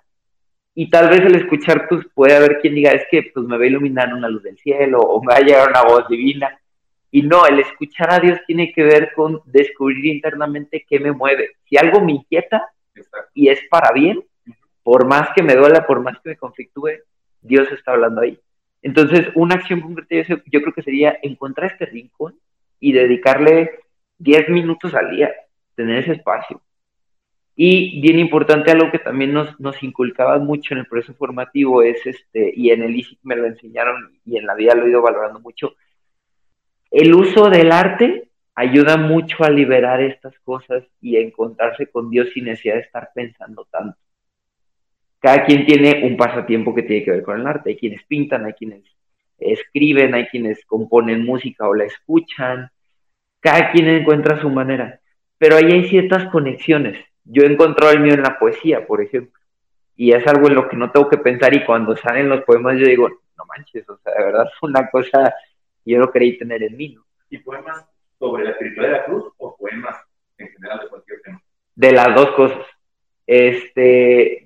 Y 0.75 0.91
tal 0.91 1.09
vez 1.09 1.21
el 1.21 1.37
escuchar, 1.37 1.87
pues 1.89 2.07
puede 2.15 2.35
haber 2.35 2.59
quien 2.61 2.75
diga, 2.75 2.91
es 2.91 3.05
que 3.11 3.31
pues 3.33 3.47
me 3.47 3.57
va 3.57 3.65
a 3.65 3.67
iluminar 3.67 4.13
una 4.13 4.29
luz 4.29 4.43
del 4.43 4.59
cielo 4.59 4.99
o 5.01 5.23
me 5.23 5.33
va 5.33 5.37
a 5.37 5.43
llegar 5.43 5.69
una 5.69 5.83
voz 5.83 6.09
divina. 6.09 6.59
Y 7.11 7.23
no, 7.23 7.47
el 7.47 7.61
escuchar 7.61 8.13
a 8.13 8.19
Dios 8.19 8.41
tiene 8.47 8.73
que 8.73 8.83
ver 8.83 9.13
con 9.15 9.41
descubrir 9.45 10.07
internamente 10.07 10.85
qué 10.89 10.99
me 10.99 11.13
mueve. 11.13 11.51
Si 11.69 11.77
algo 11.77 12.01
me 12.01 12.13
inquieta 12.13 12.67
y 13.35 13.49
es 13.49 13.61
para 13.71 13.93
bien, 13.93 14.25
por 14.85 15.07
más 15.07 15.31
que 15.35 15.43
me 15.43 15.57
duela, 15.57 15.87
por 15.87 16.01
más 16.01 16.21
que 16.21 16.29
me 16.31 16.37
conflictúe, 16.37 17.01
Dios 17.41 17.67
está 17.73 17.93
hablando 17.93 18.21
ahí. 18.21 18.39
Entonces, 18.83 19.29
una 19.35 19.57
acción 19.57 19.81
concreta 19.81 20.41
yo 20.47 20.61
creo 20.61 20.73
que 20.73 20.83
sería 20.83 21.19
encontrar 21.23 21.73
este 21.73 21.87
rincón 21.87 22.39
y 22.79 22.93
dedicarle 22.93 23.81
10 24.19 24.51
minutos 24.51 24.95
al 24.95 25.11
día, 25.11 25.33
tener 25.75 25.99
ese 26.01 26.13
espacio. 26.13 26.61
Y 27.57 28.01
bien 28.01 28.19
importante, 28.19 28.71
algo 28.73 28.91
que 28.91 28.99
también 28.99 29.33
nos, 29.33 29.59
nos 29.59 29.83
inculcaban 29.83 30.45
mucho 30.45 30.75
en 30.75 30.81
el 30.81 30.87
proceso 30.87 31.15
formativo 31.15 31.83
es, 31.83 32.05
este, 32.05 32.53
y 32.55 32.71
en 32.71 32.83
el 32.83 32.95
ISIC 32.95 33.21
me 33.23 33.37
lo 33.37 33.47
enseñaron 33.47 34.19
y 34.25 34.37
en 34.37 34.47
la 34.47 34.55
vida 34.55 34.75
lo 34.75 34.87
he 34.87 34.91
ido 34.91 35.01
valorando 35.01 35.41
mucho, 35.41 35.77
el 36.91 37.15
uso 37.15 37.49
del 37.49 37.73
arte 37.73 38.29
ayuda 38.55 38.97
mucho 38.97 39.45
a 39.45 39.51
liberar 39.51 40.01
estas 40.01 40.39
cosas 40.41 40.85
y 41.01 41.17
a 41.17 41.21
encontrarse 41.21 41.87
con 41.87 42.11
Dios 42.11 42.29
sin 42.35 42.45
necesidad 42.45 42.75
de 42.75 42.81
estar 42.83 43.11
pensando 43.15 43.67
tanto. 43.71 43.99
Cada 45.25 45.47
quien 45.47 45.65
tiene 45.65 46.05
un 46.05 46.17
pasatiempo 46.17 46.75
que 46.75 46.83
tiene 46.83 47.05
que 47.05 47.11
ver 47.11 47.23
con 47.23 47.41
el 47.41 47.47
arte. 47.47 47.71
Hay 47.71 47.77
quienes 47.77 48.05
pintan, 48.05 48.45
hay 48.45 48.53
quienes 48.53 48.85
escriben, 49.39 50.15
hay 50.15 50.27
quienes 50.27 50.65
componen 50.67 51.25
música 51.25 51.67
o 51.67 51.75
la 51.75 51.85
escuchan. 51.85 52.71
Cada 53.41 53.73
quien 53.73 53.89
encuentra 53.89 54.41
su 54.41 54.51
manera. 54.51 55.01
Pero 55.39 55.57
ahí 55.57 55.73
hay 55.73 55.89
ciertas 55.89 56.27
conexiones 56.31 56.99
yo 57.25 57.43
he 57.43 57.47
encontrado 57.47 57.93
el 57.93 58.01
mío 58.01 58.15
en 58.15 58.23
la 58.23 58.39
poesía, 58.39 58.87
por 58.87 59.01
ejemplo, 59.01 59.41
y 59.97 60.13
es 60.13 60.27
algo 60.27 60.49
en 60.49 60.55
lo 60.55 60.69
que 60.69 60.77
no 60.77 60.91
tengo 60.91 61.09
que 61.09 61.19
pensar 61.19 61.55
y 61.55 61.65
cuando 61.65 61.97
salen 61.97 62.29
los 62.29 62.43
poemas 62.45 62.79
yo 62.79 62.87
digo, 62.87 63.09
no 63.09 63.45
manches, 63.47 63.89
o 63.89 63.97
sea, 63.99 64.13
de 64.15 64.25
verdad 64.25 64.47
es 64.47 64.63
una 64.63 64.91
cosa 64.91 65.35
que 65.85 65.93
yo 65.93 65.99
no 65.99 66.11
creí 66.11 66.39
tener 66.39 66.63
en 66.63 66.77
mí, 66.77 66.91
¿no? 66.91 67.05
¿Y 67.31 67.39
poemas 67.39 67.85
sobre 68.19 68.45
la 68.45 68.51
espiritualidad 68.51 68.93
de 68.93 68.99
la 68.99 69.05
cruz 69.07 69.33
o 69.39 69.57
poemas 69.57 69.97
en 70.39 70.49
general 70.49 70.81
de 70.81 70.89
cualquier 70.89 71.23
tema? 71.23 71.43
De 71.75 71.93
las 71.93 72.15
dos 72.15 72.31
cosas. 72.33 72.67
Este, 73.27 74.44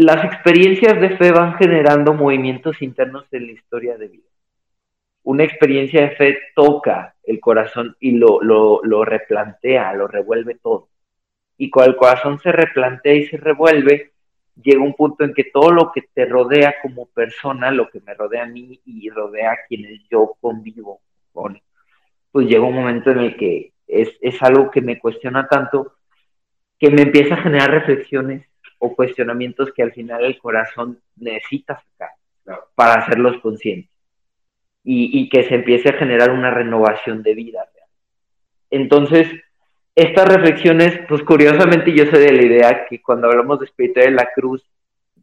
las 0.00 0.24
experiencias 0.24 1.00
de 1.00 1.16
fe 1.16 1.32
van 1.32 1.54
generando 1.54 2.14
movimientos 2.14 2.82
internos 2.82 3.26
en 3.32 3.46
la 3.46 3.52
historia 3.52 3.96
de 3.96 4.08
vida. 4.08 4.28
Una 5.24 5.44
experiencia 5.44 6.02
de 6.02 6.10
fe 6.16 6.38
toca 6.54 7.16
el 7.24 7.40
corazón 7.40 7.96
y 7.98 8.12
lo, 8.12 8.40
lo, 8.40 8.80
lo 8.84 9.04
replantea, 9.04 9.92
lo 9.94 10.06
revuelve 10.06 10.54
todo 10.54 10.88
y 11.58 11.68
cuando 11.68 11.92
el 11.92 11.96
corazón 11.98 12.38
se 12.38 12.52
replantea 12.52 13.14
y 13.14 13.26
se 13.26 13.36
revuelve, 13.36 14.12
llega 14.62 14.80
un 14.80 14.94
punto 14.94 15.24
en 15.24 15.34
que 15.34 15.44
todo 15.44 15.72
lo 15.72 15.90
que 15.92 16.02
te 16.14 16.24
rodea 16.24 16.76
como 16.80 17.06
persona, 17.06 17.72
lo 17.72 17.90
que 17.90 18.00
me 18.00 18.14
rodea 18.14 18.44
a 18.44 18.46
mí 18.46 18.80
y 18.86 19.10
rodea 19.10 19.52
a 19.52 19.58
quienes 19.68 20.00
yo 20.08 20.36
convivo 20.40 21.00
con, 21.32 21.60
pues 22.30 22.46
llega 22.46 22.64
un 22.64 22.74
momento 22.74 23.10
en 23.10 23.18
el 23.18 23.36
que 23.36 23.72
es, 23.88 24.16
es 24.20 24.40
algo 24.42 24.70
que 24.70 24.80
me 24.80 25.00
cuestiona 25.00 25.48
tanto 25.48 25.94
que 26.78 26.90
me 26.90 27.02
empieza 27.02 27.34
a 27.34 27.42
generar 27.42 27.72
reflexiones 27.72 28.46
o 28.78 28.94
cuestionamientos 28.94 29.72
que 29.72 29.82
al 29.82 29.92
final 29.92 30.24
el 30.24 30.38
corazón 30.38 30.98
necesita 31.16 31.82
sacar 31.90 32.10
para 32.74 32.94
hacerlos 32.94 33.38
conscientes 33.42 33.90
y, 34.84 35.28
que 35.28 35.42
se 35.42 35.56
empiece 35.56 35.90
a 35.90 35.98
generar 35.98 36.30
una 36.30 36.50
renovación 36.50 37.22
de 37.22 37.34
vida. 37.34 37.68
Entonces, 38.70 39.28
estas 39.94 40.28
reflexiones, 40.28 41.00
pues 41.08 41.22
curiosamente 41.22 41.92
yo 41.92 42.06
soy 42.06 42.20
de 42.20 42.32
la 42.32 42.42
idea 42.42 42.86
que 42.88 43.02
cuando 43.02 43.28
hablamos 43.28 43.58
de 43.58 43.66
espiritualidad 43.66 44.12
de 44.12 44.16
la 44.16 44.30
cruz, 44.34 44.64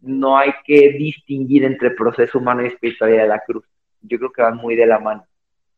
no 0.02 0.38
hay 0.38 0.52
que 0.66 0.92
distinguir 0.92 1.64
entre 1.64 1.92
proceso 1.92 2.38
humano 2.38 2.64
y 2.64 2.68
espiritualidad 2.68 3.24
de 3.24 3.30
la 3.30 3.40
cruz. 3.40 3.66
Yo 4.02 4.20
creo 4.20 4.32
que 4.32 4.42
van 4.44 4.58
muy 4.58 4.76
de 4.76 4.86
la 4.86 5.00
mano. 5.00 5.26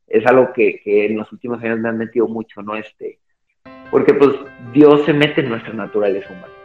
Es 0.05 0.25
algo 0.25 0.51
que, 0.51 0.81
en 0.85 1.17
los 1.17 1.31
últimos 1.31 1.61
años 1.63 1.79
me 1.79 1.89
han 1.89 1.97
metido 1.97 2.27
mucho, 2.27 2.61
¿no? 2.61 2.75
Este, 2.75 3.19
porque 3.89 4.13
pues 4.13 4.31
Dios 4.73 5.05
se 5.05 5.13
mete 5.13 5.41
en 5.41 5.49
nuestra 5.49 5.73
naturaleza 5.73 6.33
humana. 6.33 6.56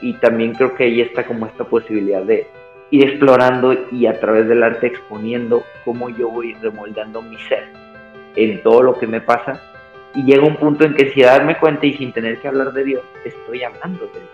Y 0.00 0.14
también 0.14 0.54
creo 0.54 0.74
que 0.74 0.84
ahí 0.84 1.00
está 1.00 1.24
como 1.24 1.46
esta 1.46 1.64
posibilidad 1.64 2.22
de 2.22 2.46
ir 2.90 3.04
explorando 3.04 3.74
y 3.90 4.06
a 4.06 4.20
través 4.20 4.46
del 4.48 4.62
arte 4.62 4.86
exponiendo 4.88 5.64
cómo 5.84 6.08
yo 6.10 6.30
voy 6.30 6.54
remoldando 6.54 7.22
mi 7.22 7.36
ser 7.48 7.64
en 8.36 8.62
todo 8.62 8.82
lo 8.82 8.98
que 8.98 9.06
me 9.06 9.20
pasa 9.20 9.60
y 10.16 10.24
llega 10.24 10.46
un 10.46 10.56
punto 10.56 10.84
en 10.84 10.94
que 10.94 11.10
sin 11.12 11.24
darme 11.24 11.58
cuenta 11.58 11.84
y 11.84 11.94
sin 11.94 12.12
tener 12.12 12.38
que 12.38 12.48
hablar 12.48 12.72
de 12.72 12.84
Dios, 12.84 13.02
estoy 13.24 13.62
hablando 13.62 14.06
de 14.06 14.20
Dios. 14.20 14.30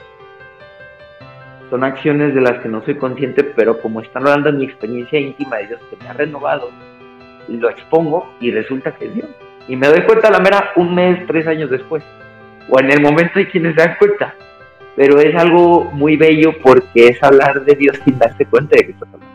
Son 1.71 1.83
acciones 1.83 2.35
de 2.35 2.41
las 2.41 2.61
que 2.61 2.69
no 2.69 2.85
soy 2.85 2.97
consciente, 2.97 3.43
pero 3.43 3.81
como 3.81 4.01
están 4.01 4.23
hablando 4.23 4.53
de 4.53 4.59
mi 4.59 4.65
experiencia 4.65 5.19
íntima 5.19 5.57
de 5.57 5.69
Dios 5.69 5.81
que 5.91 5.97
me 5.97 6.09
ha 6.09 6.13
renovado, 6.13 6.71
lo 7.49 7.69
expongo 7.69 8.33
y 8.41 8.53
resulta 8.53 8.93
que 8.95 9.07
es 9.07 9.15
Dios. 9.15 9.29
Y 9.67 9.77
me 9.77 9.89
doy 9.89 10.03
cuenta 10.03 10.29
a 10.29 10.31
la 10.31 10.39
mera 10.39 10.71
un 10.77 10.95
mes, 10.95 11.27
tres 11.27 11.47
años 11.47 11.71
después. 11.71 12.05
O 12.69 12.79
en 12.79 12.91
el 12.91 13.01
momento 13.01 13.41
hay 13.41 13.47
quienes 13.47 13.75
se 13.75 13.81
dan 13.81 13.97
cuenta. 13.99 14.35
Pero 14.97 15.19
es 15.21 15.35
algo 15.35 15.85
muy 15.93 16.17
bello 16.17 16.53
porque 16.63 17.09
es 17.09 17.23
hablar 17.23 17.65
de 17.65 17.75
Dios 17.75 17.99
sin 18.05 18.19
darse 18.19 18.45
cuenta 18.45 18.77
de 18.77 18.87
que 18.87 18.93
estás 18.93 19.09
hablando. 19.13 19.33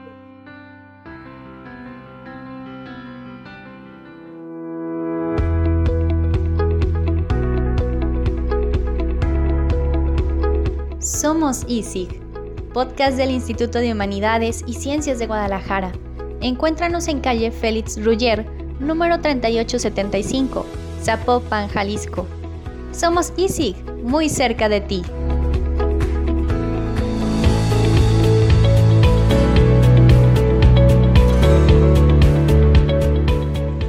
Somos 11.00 11.64
ISIG, 11.68 12.22
podcast 12.74 13.18
del 13.18 13.32
Instituto 13.32 13.80
de 13.80 13.94
Humanidades 13.94 14.64
y 14.68 14.74
Ciencias 14.74 15.18
de 15.18 15.26
Guadalajara. 15.26 15.92
Encuéntranos 16.42 17.08
en 17.08 17.22
calle 17.22 17.50
Félix 17.50 18.04
Ruller, 18.04 18.46
número 18.80 19.20
3875, 19.20 20.66
Zapopan, 21.02 21.68
Jalisco. 21.70 22.28
Somos 22.92 23.34
ISIG, 23.38 23.76
muy 24.04 24.30
cerca 24.30 24.70
de 24.70 24.82
ti. 24.82 25.02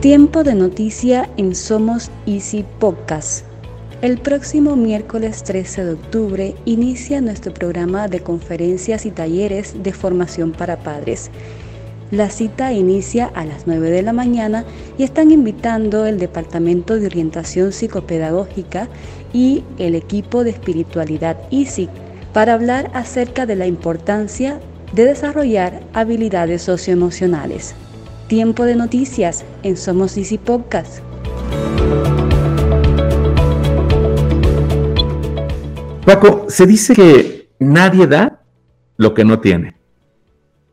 Tiempo 0.01 0.45
de 0.45 0.55
noticia 0.55 1.29
en 1.37 1.57
Somos 1.57 2.13
Easy 2.25 2.65
Podcast. 2.79 3.45
El 4.01 4.19
próximo 4.19 4.77
miércoles 4.77 5.43
13 5.43 5.85
de 5.87 5.93
octubre 5.95 6.55
inicia 6.67 7.21
nuestro 7.21 7.53
programa 7.53 8.07
de 8.07 8.21
conferencias 8.21 9.07
y 9.07 9.11
talleres 9.11 9.83
de 9.83 9.93
formación 9.93 10.53
para 10.53 10.77
padres. 10.77 11.33
La 12.13 12.31
cita 12.31 12.73
inicia 12.73 13.27
a 13.27 13.45
las 13.45 13.67
9 13.67 13.91
de 13.91 14.03
la 14.03 14.13
mañana 14.13 14.65
y 14.99 15.03
están 15.03 15.33
invitando 15.33 16.07
el 16.07 16.21
Departamento 16.21 16.95
de 16.95 17.07
Orientación 17.07 17.73
Psicopedagógica 17.73 18.87
y 19.33 19.65
el 19.79 19.97
equipo 19.97 20.45
de 20.45 20.51
espiritualidad 20.51 21.39
ISIC 21.51 21.91
para 22.33 22.55
hablar 22.55 22.89
acerca 22.95 23.47
de 23.47 23.57
la 23.57 23.67
importancia 23.67 24.61
de 24.93 25.07
desarrollar 25.07 25.81
habilidades 25.93 26.63
socioemocionales. 26.63 27.75
Tiempo 28.29 28.67
de 28.67 28.77
noticias 28.77 29.47
en 29.63 29.79
Somos 29.79 30.19
ISIC 30.19 30.43
Podcast. 30.43 30.99
Paco, 36.05 36.45
se 36.51 36.67
dice 36.67 36.95
que 36.95 37.49
nadie 37.59 38.07
da 38.07 38.43
lo 38.99 39.15
que 39.15 39.25
no 39.25 39.41
tiene. 39.41 39.77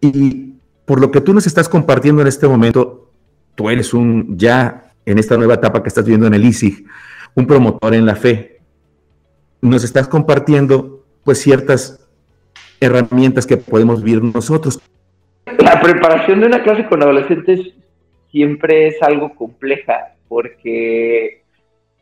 Y 0.02 0.56
por 0.84 1.00
lo 1.00 1.12
que 1.12 1.22
tú 1.22 1.34
nos 1.34 1.48
estás 1.48 1.70
compartiendo 1.70 2.22
en 2.22 2.28
este 2.28 2.46
momento, 2.46 3.10
tú 3.56 3.70
eres 3.70 3.94
un, 3.94 4.38
ya 4.38 4.92
en 5.06 5.18
esta 5.18 5.38
nueva 5.38 5.54
etapa 5.54 5.82
que 5.82 5.88
estás 5.88 6.04
viviendo 6.04 6.28
en 6.28 6.34
el 6.34 6.44
ISIG, 6.44 6.86
un 7.36 7.48
promotor 7.48 7.94
en 7.94 8.06
la 8.06 8.18
fe. 8.18 8.60
Nos 9.62 9.86
estás 9.86 10.10
compartiendo 10.10 11.06
pues 11.24 11.40
ciertas 11.42 12.02
herramientas 12.82 13.48
que 13.48 13.56
podemos 13.56 14.04
vivir 14.04 14.22
nosotros. 14.22 14.82
La 15.46 15.80
preparación 15.80 16.40
de 16.40 16.48
una 16.48 16.64
clase 16.64 16.88
con 16.88 17.04
adolescentes 17.04 17.74
siempre 18.32 18.88
es 18.88 19.02
algo 19.04 19.36
compleja 19.36 20.16
porque 20.28 21.44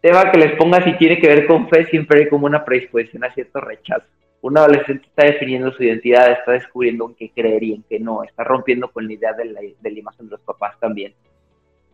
tema 0.02 0.32
que 0.32 0.38
les 0.38 0.56
ponga 0.56 0.84
si 0.84 0.94
tiene 0.98 1.20
que 1.20 1.28
ver 1.28 1.46
con 1.46 1.68
fe, 1.70 1.86
siempre 1.88 2.22
hay 2.22 2.30
como 2.30 2.46
una 2.46 2.64
predisposición 2.64 3.24
a 3.24 3.34
cierto 3.34 3.60
rechazo. 3.60 4.06
Un 4.42 4.58
adolescente 4.58 5.06
está 5.08 5.26
definiendo 5.26 5.72
su 5.72 5.84
identidad, 5.84 6.32
está 6.32 6.54
descubriendo 6.54 7.08
en 7.08 7.16
qué 7.16 7.32
creer 7.32 7.64
y 7.64 7.74
en 7.74 7.84
qué 7.90 8.00
no, 8.00 8.24
está 8.24 8.44
rompiendo 8.44 8.90
con 8.90 9.08
la 9.08 9.14
idea 9.14 9.34
de 9.34 9.46
la, 9.46 9.62
de 9.62 9.90
imagen 9.92 10.26
de 10.26 10.32
los 10.32 10.42
papás 10.42 10.80
también. 10.80 11.14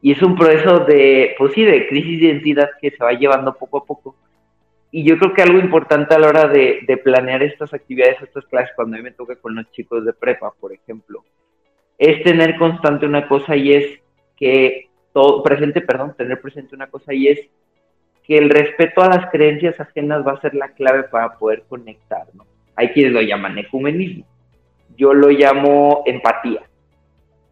Y 0.01 0.13
es 0.13 0.21
un 0.21 0.35
proceso 0.35 0.79
de, 0.85 1.35
pues 1.37 1.53
sí, 1.53 1.63
de 1.63 1.87
crisis 1.87 2.19
de 2.19 2.27
identidad 2.27 2.69
que 2.79 2.91
se 2.91 3.03
va 3.03 3.11
llevando 3.11 3.55
poco 3.55 3.79
a 3.79 3.85
poco. 3.85 4.15
Y 4.91 5.03
yo 5.03 5.17
creo 5.17 5.33
que 5.33 5.41
algo 5.41 5.59
importante 5.59 6.15
a 6.15 6.19
la 6.19 6.27
hora 6.27 6.47
de, 6.47 6.79
de 6.87 6.97
planear 6.97 7.43
estas 7.43 7.73
actividades, 7.73 8.21
estas 8.21 8.45
clases, 8.45 8.71
cuando 8.75 8.95
a 8.95 8.99
mí 8.99 9.03
me 9.03 9.11
toca 9.11 9.35
con 9.35 9.55
los 9.55 9.69
chicos 9.71 10.05
de 10.05 10.13
prepa, 10.13 10.51
por 10.59 10.73
ejemplo, 10.73 11.23
es 11.99 12.23
tener 12.23 12.57
constante 12.57 13.05
una 13.05 13.27
cosa 13.27 13.55
y 13.55 13.73
es 13.73 13.99
que 14.37 14.89
todo, 15.13 15.43
presente, 15.43 15.81
perdón, 15.81 16.15
tener 16.17 16.39
presente 16.39 16.73
una 16.73 16.87
cosa 16.87 17.13
y 17.13 17.27
es 17.27 17.39
que 18.23 18.37
el 18.37 18.49
respeto 18.49 19.01
a 19.01 19.09
las 19.09 19.29
creencias 19.31 19.77
ajenas 19.79 20.25
va 20.25 20.33
a 20.33 20.41
ser 20.41 20.55
la 20.55 20.69
clave 20.69 21.03
para 21.03 21.37
poder 21.37 21.63
conectar, 21.67 22.27
¿no? 22.33 22.45
Hay 22.75 22.89
quienes 22.89 23.11
lo 23.11 23.21
llaman 23.21 23.57
ecumenismo. 23.57 24.25
yo 24.95 25.13
lo 25.13 25.29
llamo 25.29 26.03
empatía, 26.05 26.61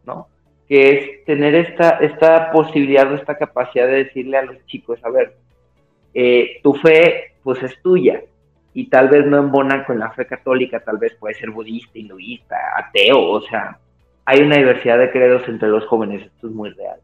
¿no? 0.06 0.28
Que 0.68 0.92
es 0.92 1.26
tener 1.26 1.56
esta, 1.56 1.92
esta 2.00 2.52
posibilidad 2.52 3.12
o 3.12 3.16
esta 3.16 3.38
capacidad 3.38 3.88
de 3.88 4.06
decirle 4.06 4.38
a 4.38 4.44
los 4.44 4.66
chicos, 4.66 5.00
a 5.04 5.10
ver, 5.10 5.36
eh, 6.14 6.60
tu 6.64 6.74
fe 6.76 7.36
pues 7.44 7.62
es 7.64 7.82
tuya 7.82 8.22
y 8.74 8.90
tal 8.90 9.10
vez 9.10 9.26
no 9.26 9.38
embona 9.38 9.86
con 9.86 10.00
la 10.00 10.12
fe 10.12 10.26
católica, 10.26 10.80
tal 10.80 10.98
vez 10.98 11.14
puede 11.16 11.36
ser 11.36 11.50
budista, 11.50 11.98
hinduista, 11.98 12.56
ateo, 12.78 13.20
o 13.20 13.42
sea, 13.42 13.80
hay 14.30 14.42
una 14.42 14.58
diversidad 14.58 15.00
de 15.00 15.10
credos 15.10 15.48
entre 15.48 15.70
los 15.70 15.86
jóvenes, 15.86 16.22
esto 16.22 16.48
es 16.48 16.54
muy 16.54 16.70
real. 16.72 17.00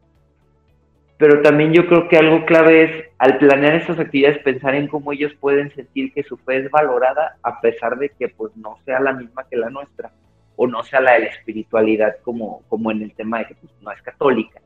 Pero 1.16 1.40
también 1.40 1.72
yo 1.72 1.86
creo 1.86 2.06
que 2.06 2.18
algo 2.18 2.44
clave 2.44 2.82
es, 2.84 3.04
al 3.16 3.38
planear 3.38 3.76
estas 3.76 3.98
actividades, 3.98 4.42
pensar 4.42 4.74
en 4.74 4.88
cómo 4.88 5.10
ellos 5.10 5.32
pueden 5.40 5.74
sentir 5.74 6.12
que 6.12 6.22
su 6.22 6.36
fe 6.36 6.58
es 6.58 6.70
valorada 6.70 7.38
a 7.42 7.62
pesar 7.62 7.96
de 7.96 8.10
que 8.10 8.28
pues 8.28 8.54
no 8.56 8.76
sea 8.84 9.00
la 9.00 9.14
misma 9.14 9.46
que 9.48 9.56
la 9.56 9.70
nuestra 9.70 10.12
o 10.56 10.66
no 10.66 10.82
sea 10.82 11.00
la 11.00 11.14
de 11.14 11.20
la 11.20 11.26
espiritualidad 11.28 12.16
como, 12.22 12.62
como 12.68 12.90
en 12.90 13.00
el 13.00 13.14
tema 13.14 13.38
de 13.38 13.46
que 13.46 13.54
pues, 13.54 13.72
no 13.80 13.90
es 13.90 14.02
católica. 14.02 14.60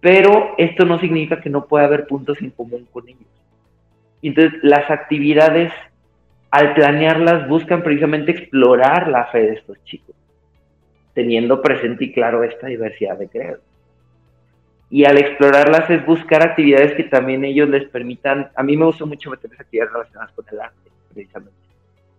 Pero 0.00 0.56
esto 0.58 0.84
no 0.84 0.98
significa 0.98 1.40
que 1.40 1.48
no 1.48 1.66
pueda 1.68 1.84
haber 1.84 2.08
puntos 2.08 2.42
en 2.42 2.50
común 2.50 2.88
con 2.92 3.08
ellos. 3.08 3.30
Entonces, 4.20 4.58
las 4.64 4.90
actividades, 4.90 5.72
al 6.50 6.74
planearlas, 6.74 7.48
buscan 7.48 7.84
precisamente 7.84 8.32
explorar 8.32 9.06
la 9.06 9.26
fe 9.26 9.42
de 9.42 9.52
estos 9.52 9.82
chicos, 9.84 10.16
teniendo 11.14 11.60
presente 11.60 12.04
y 12.04 12.12
claro 12.12 12.42
esta 12.42 12.66
diversidad 12.66 13.18
de 13.18 13.28
credos. 13.28 13.60
Y 14.90 15.04
al 15.04 15.18
explorarlas 15.18 15.88
es 15.88 16.04
buscar 16.04 16.42
actividades 16.42 16.94
que 16.94 17.04
también 17.04 17.44
ellos 17.44 17.68
les 17.68 17.88
permitan, 17.88 18.50
a 18.54 18.62
mí 18.62 18.76
me 18.76 18.84
gusta 18.84 19.06
mucho 19.06 19.30
meter 19.30 19.50
actividades 19.58 19.92
relacionadas 19.92 20.32
con 20.32 20.44
el 20.50 20.60
arte, 20.60 20.90
precisamente. 21.12 21.58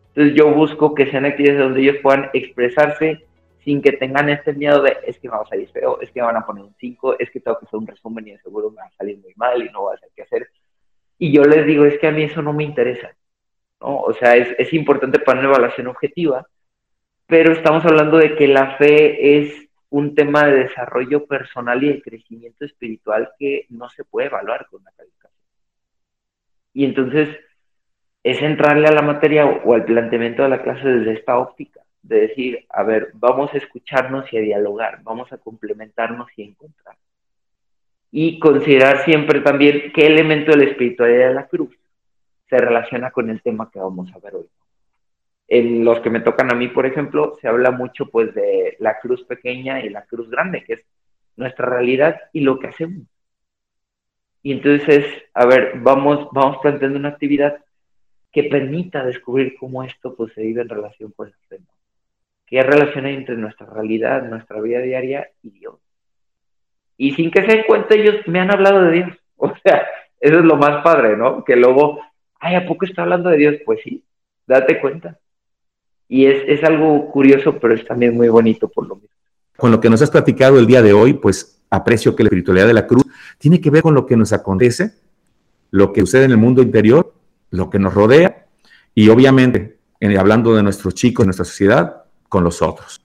Entonces 0.09 0.35
yo 0.35 0.51
busco 0.53 0.93
que 0.93 1.09
sean 1.09 1.25
actividades 1.25 1.62
donde 1.62 1.81
ellos 1.81 1.97
puedan 2.01 2.29
expresarse 2.33 3.25
sin 3.63 3.81
que 3.81 3.93
tengan 3.93 4.29
este 4.29 4.53
miedo 4.53 4.81
de 4.81 4.97
es 5.05 5.17
que 5.19 5.29
me 5.29 5.35
va 5.35 5.43
a 5.43 5.47
salir 5.47 5.69
feo, 5.69 6.00
es 6.01 6.12
que 6.12 6.19
me 6.19 6.25
van 6.25 6.38
a 6.38 6.45
poner 6.45 6.63
un 6.63 6.75
5, 6.79 7.19
es 7.19 7.31
que 7.31 7.39
tengo 7.39 7.59
que 7.59 7.65
hacer 7.65 7.79
un 7.79 7.88
resumen 7.88 8.27
y 8.27 8.31
de 8.31 8.39
seguro 8.39 8.69
me 8.71 8.77
va 8.77 8.85
a 8.85 8.97
salir 8.97 9.17
muy 9.19 9.33
mal 9.35 9.62
y 9.63 9.69
no 9.69 9.81
voy 9.81 9.95
a 9.95 10.00
saber 10.00 10.12
qué 10.15 10.23
hacer. 10.23 10.50
Y 11.17 11.31
yo 11.31 11.43
les 11.43 11.65
digo, 11.65 11.85
es 11.85 11.97
que 12.00 12.07
a 12.07 12.12
mí 12.12 12.23
eso 12.23 12.41
no 12.41 12.53
me 12.53 12.63
interesa. 12.63 13.15
¿no? 13.79 14.01
O 14.01 14.13
sea, 14.13 14.35
es, 14.35 14.50
es 14.57 14.73
importante 14.73 15.19
para 15.19 15.39
una 15.39 15.50
evaluación 15.50 15.88
objetiva, 15.88 16.45
pero 17.34 17.52
estamos 17.52 17.84
hablando 17.84 18.20
de 18.20 18.36
que 18.36 18.48
la 18.48 18.78
fe 18.78 19.40
es 19.40 19.68
un 19.90 20.13
tema 20.13 20.46
de 20.46 20.66
desarrollo 20.66 21.25
personal 21.25 21.84
y 21.84 21.88
de 21.88 22.00
crecimiento 22.00 22.63
espiritual 22.63 23.32
que 23.40 23.66
no 23.70 23.90
se 23.90 24.04
puede 24.04 24.28
evaluar 24.28 24.68
con 24.70 24.82
una 24.82 24.92
calificación. 24.92 25.42
Y 26.75 26.86
entonces 26.86 27.36
es 28.22 28.40
entrarle 28.40 28.88
a 28.88 28.92
la 28.92 29.02
materia 29.02 29.48
o 29.48 29.74
al 29.74 29.84
planteamiento 29.84 30.44
de 30.44 30.50
la 30.50 30.62
clase 30.62 30.88
desde 30.88 31.13
esta 31.13 31.40
óptica, 31.40 31.82
de 32.04 32.28
decir, 32.28 32.68
a 32.70 32.84
ver, 32.84 33.10
vamos 33.16 33.52
a 33.52 33.58
escucharnos 33.58 34.32
y 34.32 34.38
a 34.38 34.42
dialogar, 34.42 35.00
vamos 35.02 35.34
a 35.34 35.40
complementarnos 35.40 36.28
y 36.38 36.44
a 36.44 36.46
encontrar. 36.46 36.98
Y 38.12 38.38
considerar 38.38 39.06
siempre 39.06 39.40
también 39.40 39.92
qué 39.92 40.06
elemento 40.06 40.52
de 40.52 40.58
la 40.58 40.70
espiritualidad 40.70 41.30
de 41.30 41.34
la 41.34 41.48
cruz 41.48 41.75
se 42.48 42.60
relaciona 42.60 43.10
con 43.10 43.32
el 43.32 43.42
tema 43.42 43.72
que 43.72 43.80
vamos 43.80 44.13
a 44.13 44.20
ver 44.20 44.36
hoy 44.36 44.48
en 45.53 45.86
los 45.86 46.00
que 46.00 46.10
me 46.10 46.19
tocan 46.19 46.51
a 46.51 46.55
mí, 46.55 46.67
por 46.67 46.88
ejemplo, 46.88 47.38
se 47.39 47.48
habla 47.48 47.69
mucho 47.69 48.07
pues 48.10 48.33
de 48.33 48.75
la 48.79 48.98
cruz 48.98 49.24
pequeña 49.24 49.81
y 49.81 49.89
la 49.89 50.03
cruz 50.03 50.27
grande, 50.27 50.63
que 50.63 50.74
es 50.74 50.86
nuestra 51.36 51.67
realidad 51.67 52.19
y 52.33 52.39
lo 52.39 52.57
que 52.57 52.69
hacemos. 52.69 53.05
Y 54.41 54.51
entonces, 54.51 55.05
a 55.36 55.45
ver, 55.45 55.74
vamos, 55.75 56.27
vamos 56.31 56.57
planteando 56.60 56.98
una 56.98 57.10
actividad 57.10 57.63
que 58.31 58.45
permita 58.45 59.05
descubrir 59.05 59.55
cómo 59.60 59.84
esto 59.84 60.15
pues, 60.15 60.34
se 60.34 60.41
vive 60.41 60.63
en 60.63 60.69
relación 60.69 61.12
con 61.12 61.28
el 61.28 61.36
tema. 61.47 61.67
¿Qué 62.47 62.63
relación 62.63 63.06
hay 63.06 63.13
entre 63.13 63.38
nuestra 63.38 63.67
realidad, 63.67 64.23
nuestra 64.23 64.60
vida 64.60 64.80
diaria 64.80 65.30
y 65.43 65.51
Dios? 65.51 65.75
Y 66.97 67.12
sin 67.12 67.30
que 67.30 67.41
se 67.41 67.58
den 67.58 67.65
cuenta, 67.67 67.93
ellos 67.93 68.28
me 68.28 68.39
han 68.39 68.49
hablado 68.49 68.82
de 68.86 68.91
Dios. 68.91 69.10
O 69.36 69.54
sea, 69.62 69.86
eso 70.19 70.39
es 70.39 70.45
lo 70.45 70.56
más 70.56 70.82
padre, 70.84 71.17
¿no? 71.17 71.43
Que 71.43 71.58
luego, 71.58 71.99
ay, 72.39 72.56
¿a 72.56 72.65
poco 72.65 72.86
está 72.86 73.01
hablando 73.01 73.30
de 73.30 73.38
Dios? 73.38 73.56
Pues 73.65 73.82
sí, 73.84 74.01
date 74.47 74.80
cuenta. 74.80 75.19
Y 76.13 76.28
es, 76.28 76.43
es 76.47 76.63
algo 76.63 77.10
curioso, 77.10 77.58
pero 77.60 77.73
es 77.73 77.84
también 77.88 78.15
muy 78.15 78.30
bonito 78.30 78.67
por 78.67 78.88
lo 78.88 78.97
mismo. 78.97 79.10
Con 79.58 79.71
lo 79.71 79.80
que 79.80 79.89
nos 79.89 79.99
has 80.04 80.12
platicado 80.12 80.60
el 80.60 80.67
día 80.67 80.84
de 80.84 80.93
hoy, 80.93 81.13
pues 81.13 81.60
aprecio 81.71 82.15
que 82.15 82.21
la 82.21 82.28
espiritualidad 82.28 82.67
de 82.67 82.76
la 82.76 82.86
cruz 82.86 83.04
tiene 83.39 83.60
que 83.60 83.71
ver 83.71 83.82
con 83.82 83.95
lo 83.95 84.06
que 84.06 84.15
nos 84.15 84.32
acontece, 84.32 84.93
lo 85.71 85.91
que 85.91 86.02
sucede 86.02 86.26
en 86.26 86.32
el 86.32 86.38
mundo 86.38 86.62
interior, 86.62 87.15
lo 87.49 87.67
que 87.71 87.80
nos 87.80 87.95
rodea 87.95 88.45
y 88.93 89.10
obviamente, 89.10 89.80
hablando 90.19 90.56
de 90.56 90.62
nuestros 90.62 90.93
chicos, 90.93 91.26
nuestra 91.26 91.45
sociedad, 91.45 92.04
con 92.30 92.43
los 92.43 92.62
otros. 92.62 93.02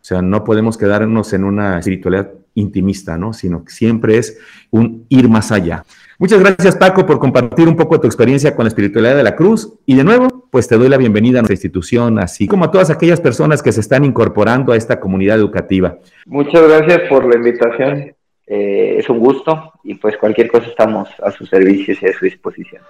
O 0.00 0.04
sea, 0.04 0.20
no 0.20 0.42
podemos 0.42 0.76
quedarnos 0.76 1.32
en 1.34 1.44
una 1.44 1.78
espiritualidad 1.78 2.32
intimista, 2.60 3.16
¿no? 3.16 3.32
Sino 3.32 3.64
que 3.64 3.72
siempre 3.72 4.18
es 4.18 4.38
un 4.70 5.06
ir 5.08 5.28
más 5.28 5.52
allá. 5.52 5.84
Muchas 6.18 6.40
gracias, 6.40 6.74
Paco, 6.76 7.06
por 7.06 7.20
compartir 7.20 7.68
un 7.68 7.76
poco 7.76 8.00
tu 8.00 8.06
experiencia 8.06 8.56
con 8.56 8.64
la 8.64 8.68
espiritualidad 8.68 9.16
de 9.16 9.22
la 9.22 9.36
cruz. 9.36 9.72
Y 9.86 9.94
de 9.94 10.02
nuevo, 10.02 10.48
pues 10.50 10.66
te 10.66 10.76
doy 10.76 10.88
la 10.88 10.96
bienvenida 10.96 11.38
a 11.38 11.42
nuestra 11.42 11.54
institución, 11.54 12.18
así 12.18 12.48
como 12.48 12.64
a 12.64 12.70
todas 12.70 12.90
aquellas 12.90 13.20
personas 13.20 13.62
que 13.62 13.70
se 13.70 13.80
están 13.80 14.04
incorporando 14.04 14.72
a 14.72 14.76
esta 14.76 14.98
comunidad 14.98 15.36
educativa. 15.36 15.96
Muchas 16.26 16.62
gracias 16.66 17.08
por 17.08 17.24
la 17.24 17.36
invitación. 17.36 18.14
Eh, 18.46 18.96
es 18.98 19.08
un 19.10 19.18
gusto 19.18 19.72
y 19.84 19.94
pues 19.94 20.16
cualquier 20.16 20.48
cosa 20.48 20.68
estamos 20.68 21.08
a 21.22 21.30
sus 21.30 21.48
servicios 21.50 22.02
y 22.02 22.06
a 22.06 22.12
su 22.14 22.24
disposición. 22.24 22.82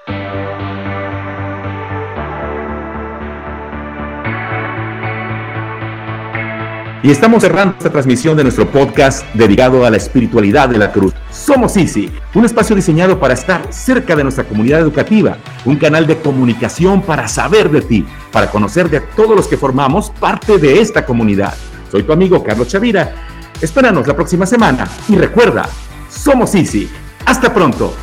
Y 7.00 7.12
estamos 7.12 7.42
cerrando 7.42 7.76
esta 7.78 7.90
transmisión 7.90 8.37
de 8.37 8.42
nuestro 8.42 8.68
podcast 8.68 9.24
dedicado 9.32 9.87
a 9.87 9.90
la 9.90 9.96
espiritualidad 9.96 10.68
de 10.68 10.78
la 10.78 10.90
cruz. 10.90 11.14
Somos 11.30 11.76
ISI, 11.76 12.11
un 12.34 12.44
espacio 12.44 12.74
diseñado 12.74 13.20
para 13.20 13.34
estar 13.34 13.72
cerca 13.72 14.16
de 14.16 14.24
nuestra 14.24 14.42
comunidad 14.42 14.80
educativa, 14.80 15.37
un 15.64 15.76
canal 15.76 16.08
de 16.08 16.18
comunicación 16.18 17.00
para 17.00 17.28
saber 17.28 17.70
de 17.70 17.82
ti, 17.82 18.04
para 18.32 18.50
conocer 18.50 18.90
de 18.90 19.00
todos 19.00 19.37
los 19.37 19.46
que 19.46 19.56
formamos 19.56 20.11
parte 20.11 20.58
de 20.58 20.80
esta 20.80 21.06
comunidad. 21.06 21.54
Soy 21.88 22.02
tu 22.02 22.12
amigo 22.12 22.42
Carlos 22.42 22.66
Chavira. 22.66 23.14
Espéranos 23.61 24.06
la 24.08 24.16
próxima 24.16 24.44
semana 24.44 24.88
y 25.08 25.14
recuerda, 25.14 25.68
somos 26.11 26.52
ISI. 26.56 26.90
Hasta 27.24 27.54
pronto. 27.54 27.94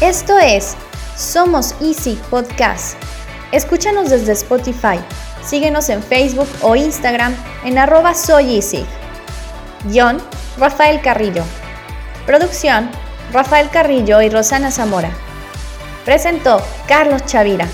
Esto 0.00 0.38
es 0.38 0.76
somos 1.16 1.74
Easy 1.80 2.18
Podcast. 2.30 2.96
Escúchanos 3.52 4.10
desde 4.10 4.32
Spotify. 4.32 4.98
Síguenos 5.42 5.88
en 5.88 6.02
Facebook 6.02 6.48
o 6.62 6.74
Instagram 6.74 7.34
en 7.64 7.78
arroba 7.78 8.14
soy 8.14 8.56
Easy. 8.56 8.84
Rafael 10.58 11.00
Carrillo. 11.00 11.44
Producción, 12.26 12.90
Rafael 13.32 13.68
Carrillo 13.70 14.22
y 14.22 14.30
Rosana 14.30 14.70
Zamora. 14.70 15.10
Presentó 16.04 16.62
Carlos 16.88 17.24
Chavira. 17.26 17.68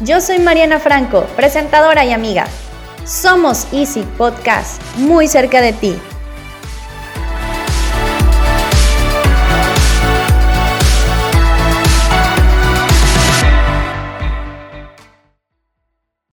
Yo 0.00 0.20
soy 0.20 0.38
Mariana 0.38 0.80
Franco, 0.80 1.24
presentadora 1.36 2.04
y 2.04 2.12
amiga. 2.12 2.46
Somos 3.04 3.66
Easy 3.72 4.02
Podcast, 4.18 4.82
muy 4.96 5.28
cerca 5.28 5.60
de 5.60 5.72
ti. 5.72 5.98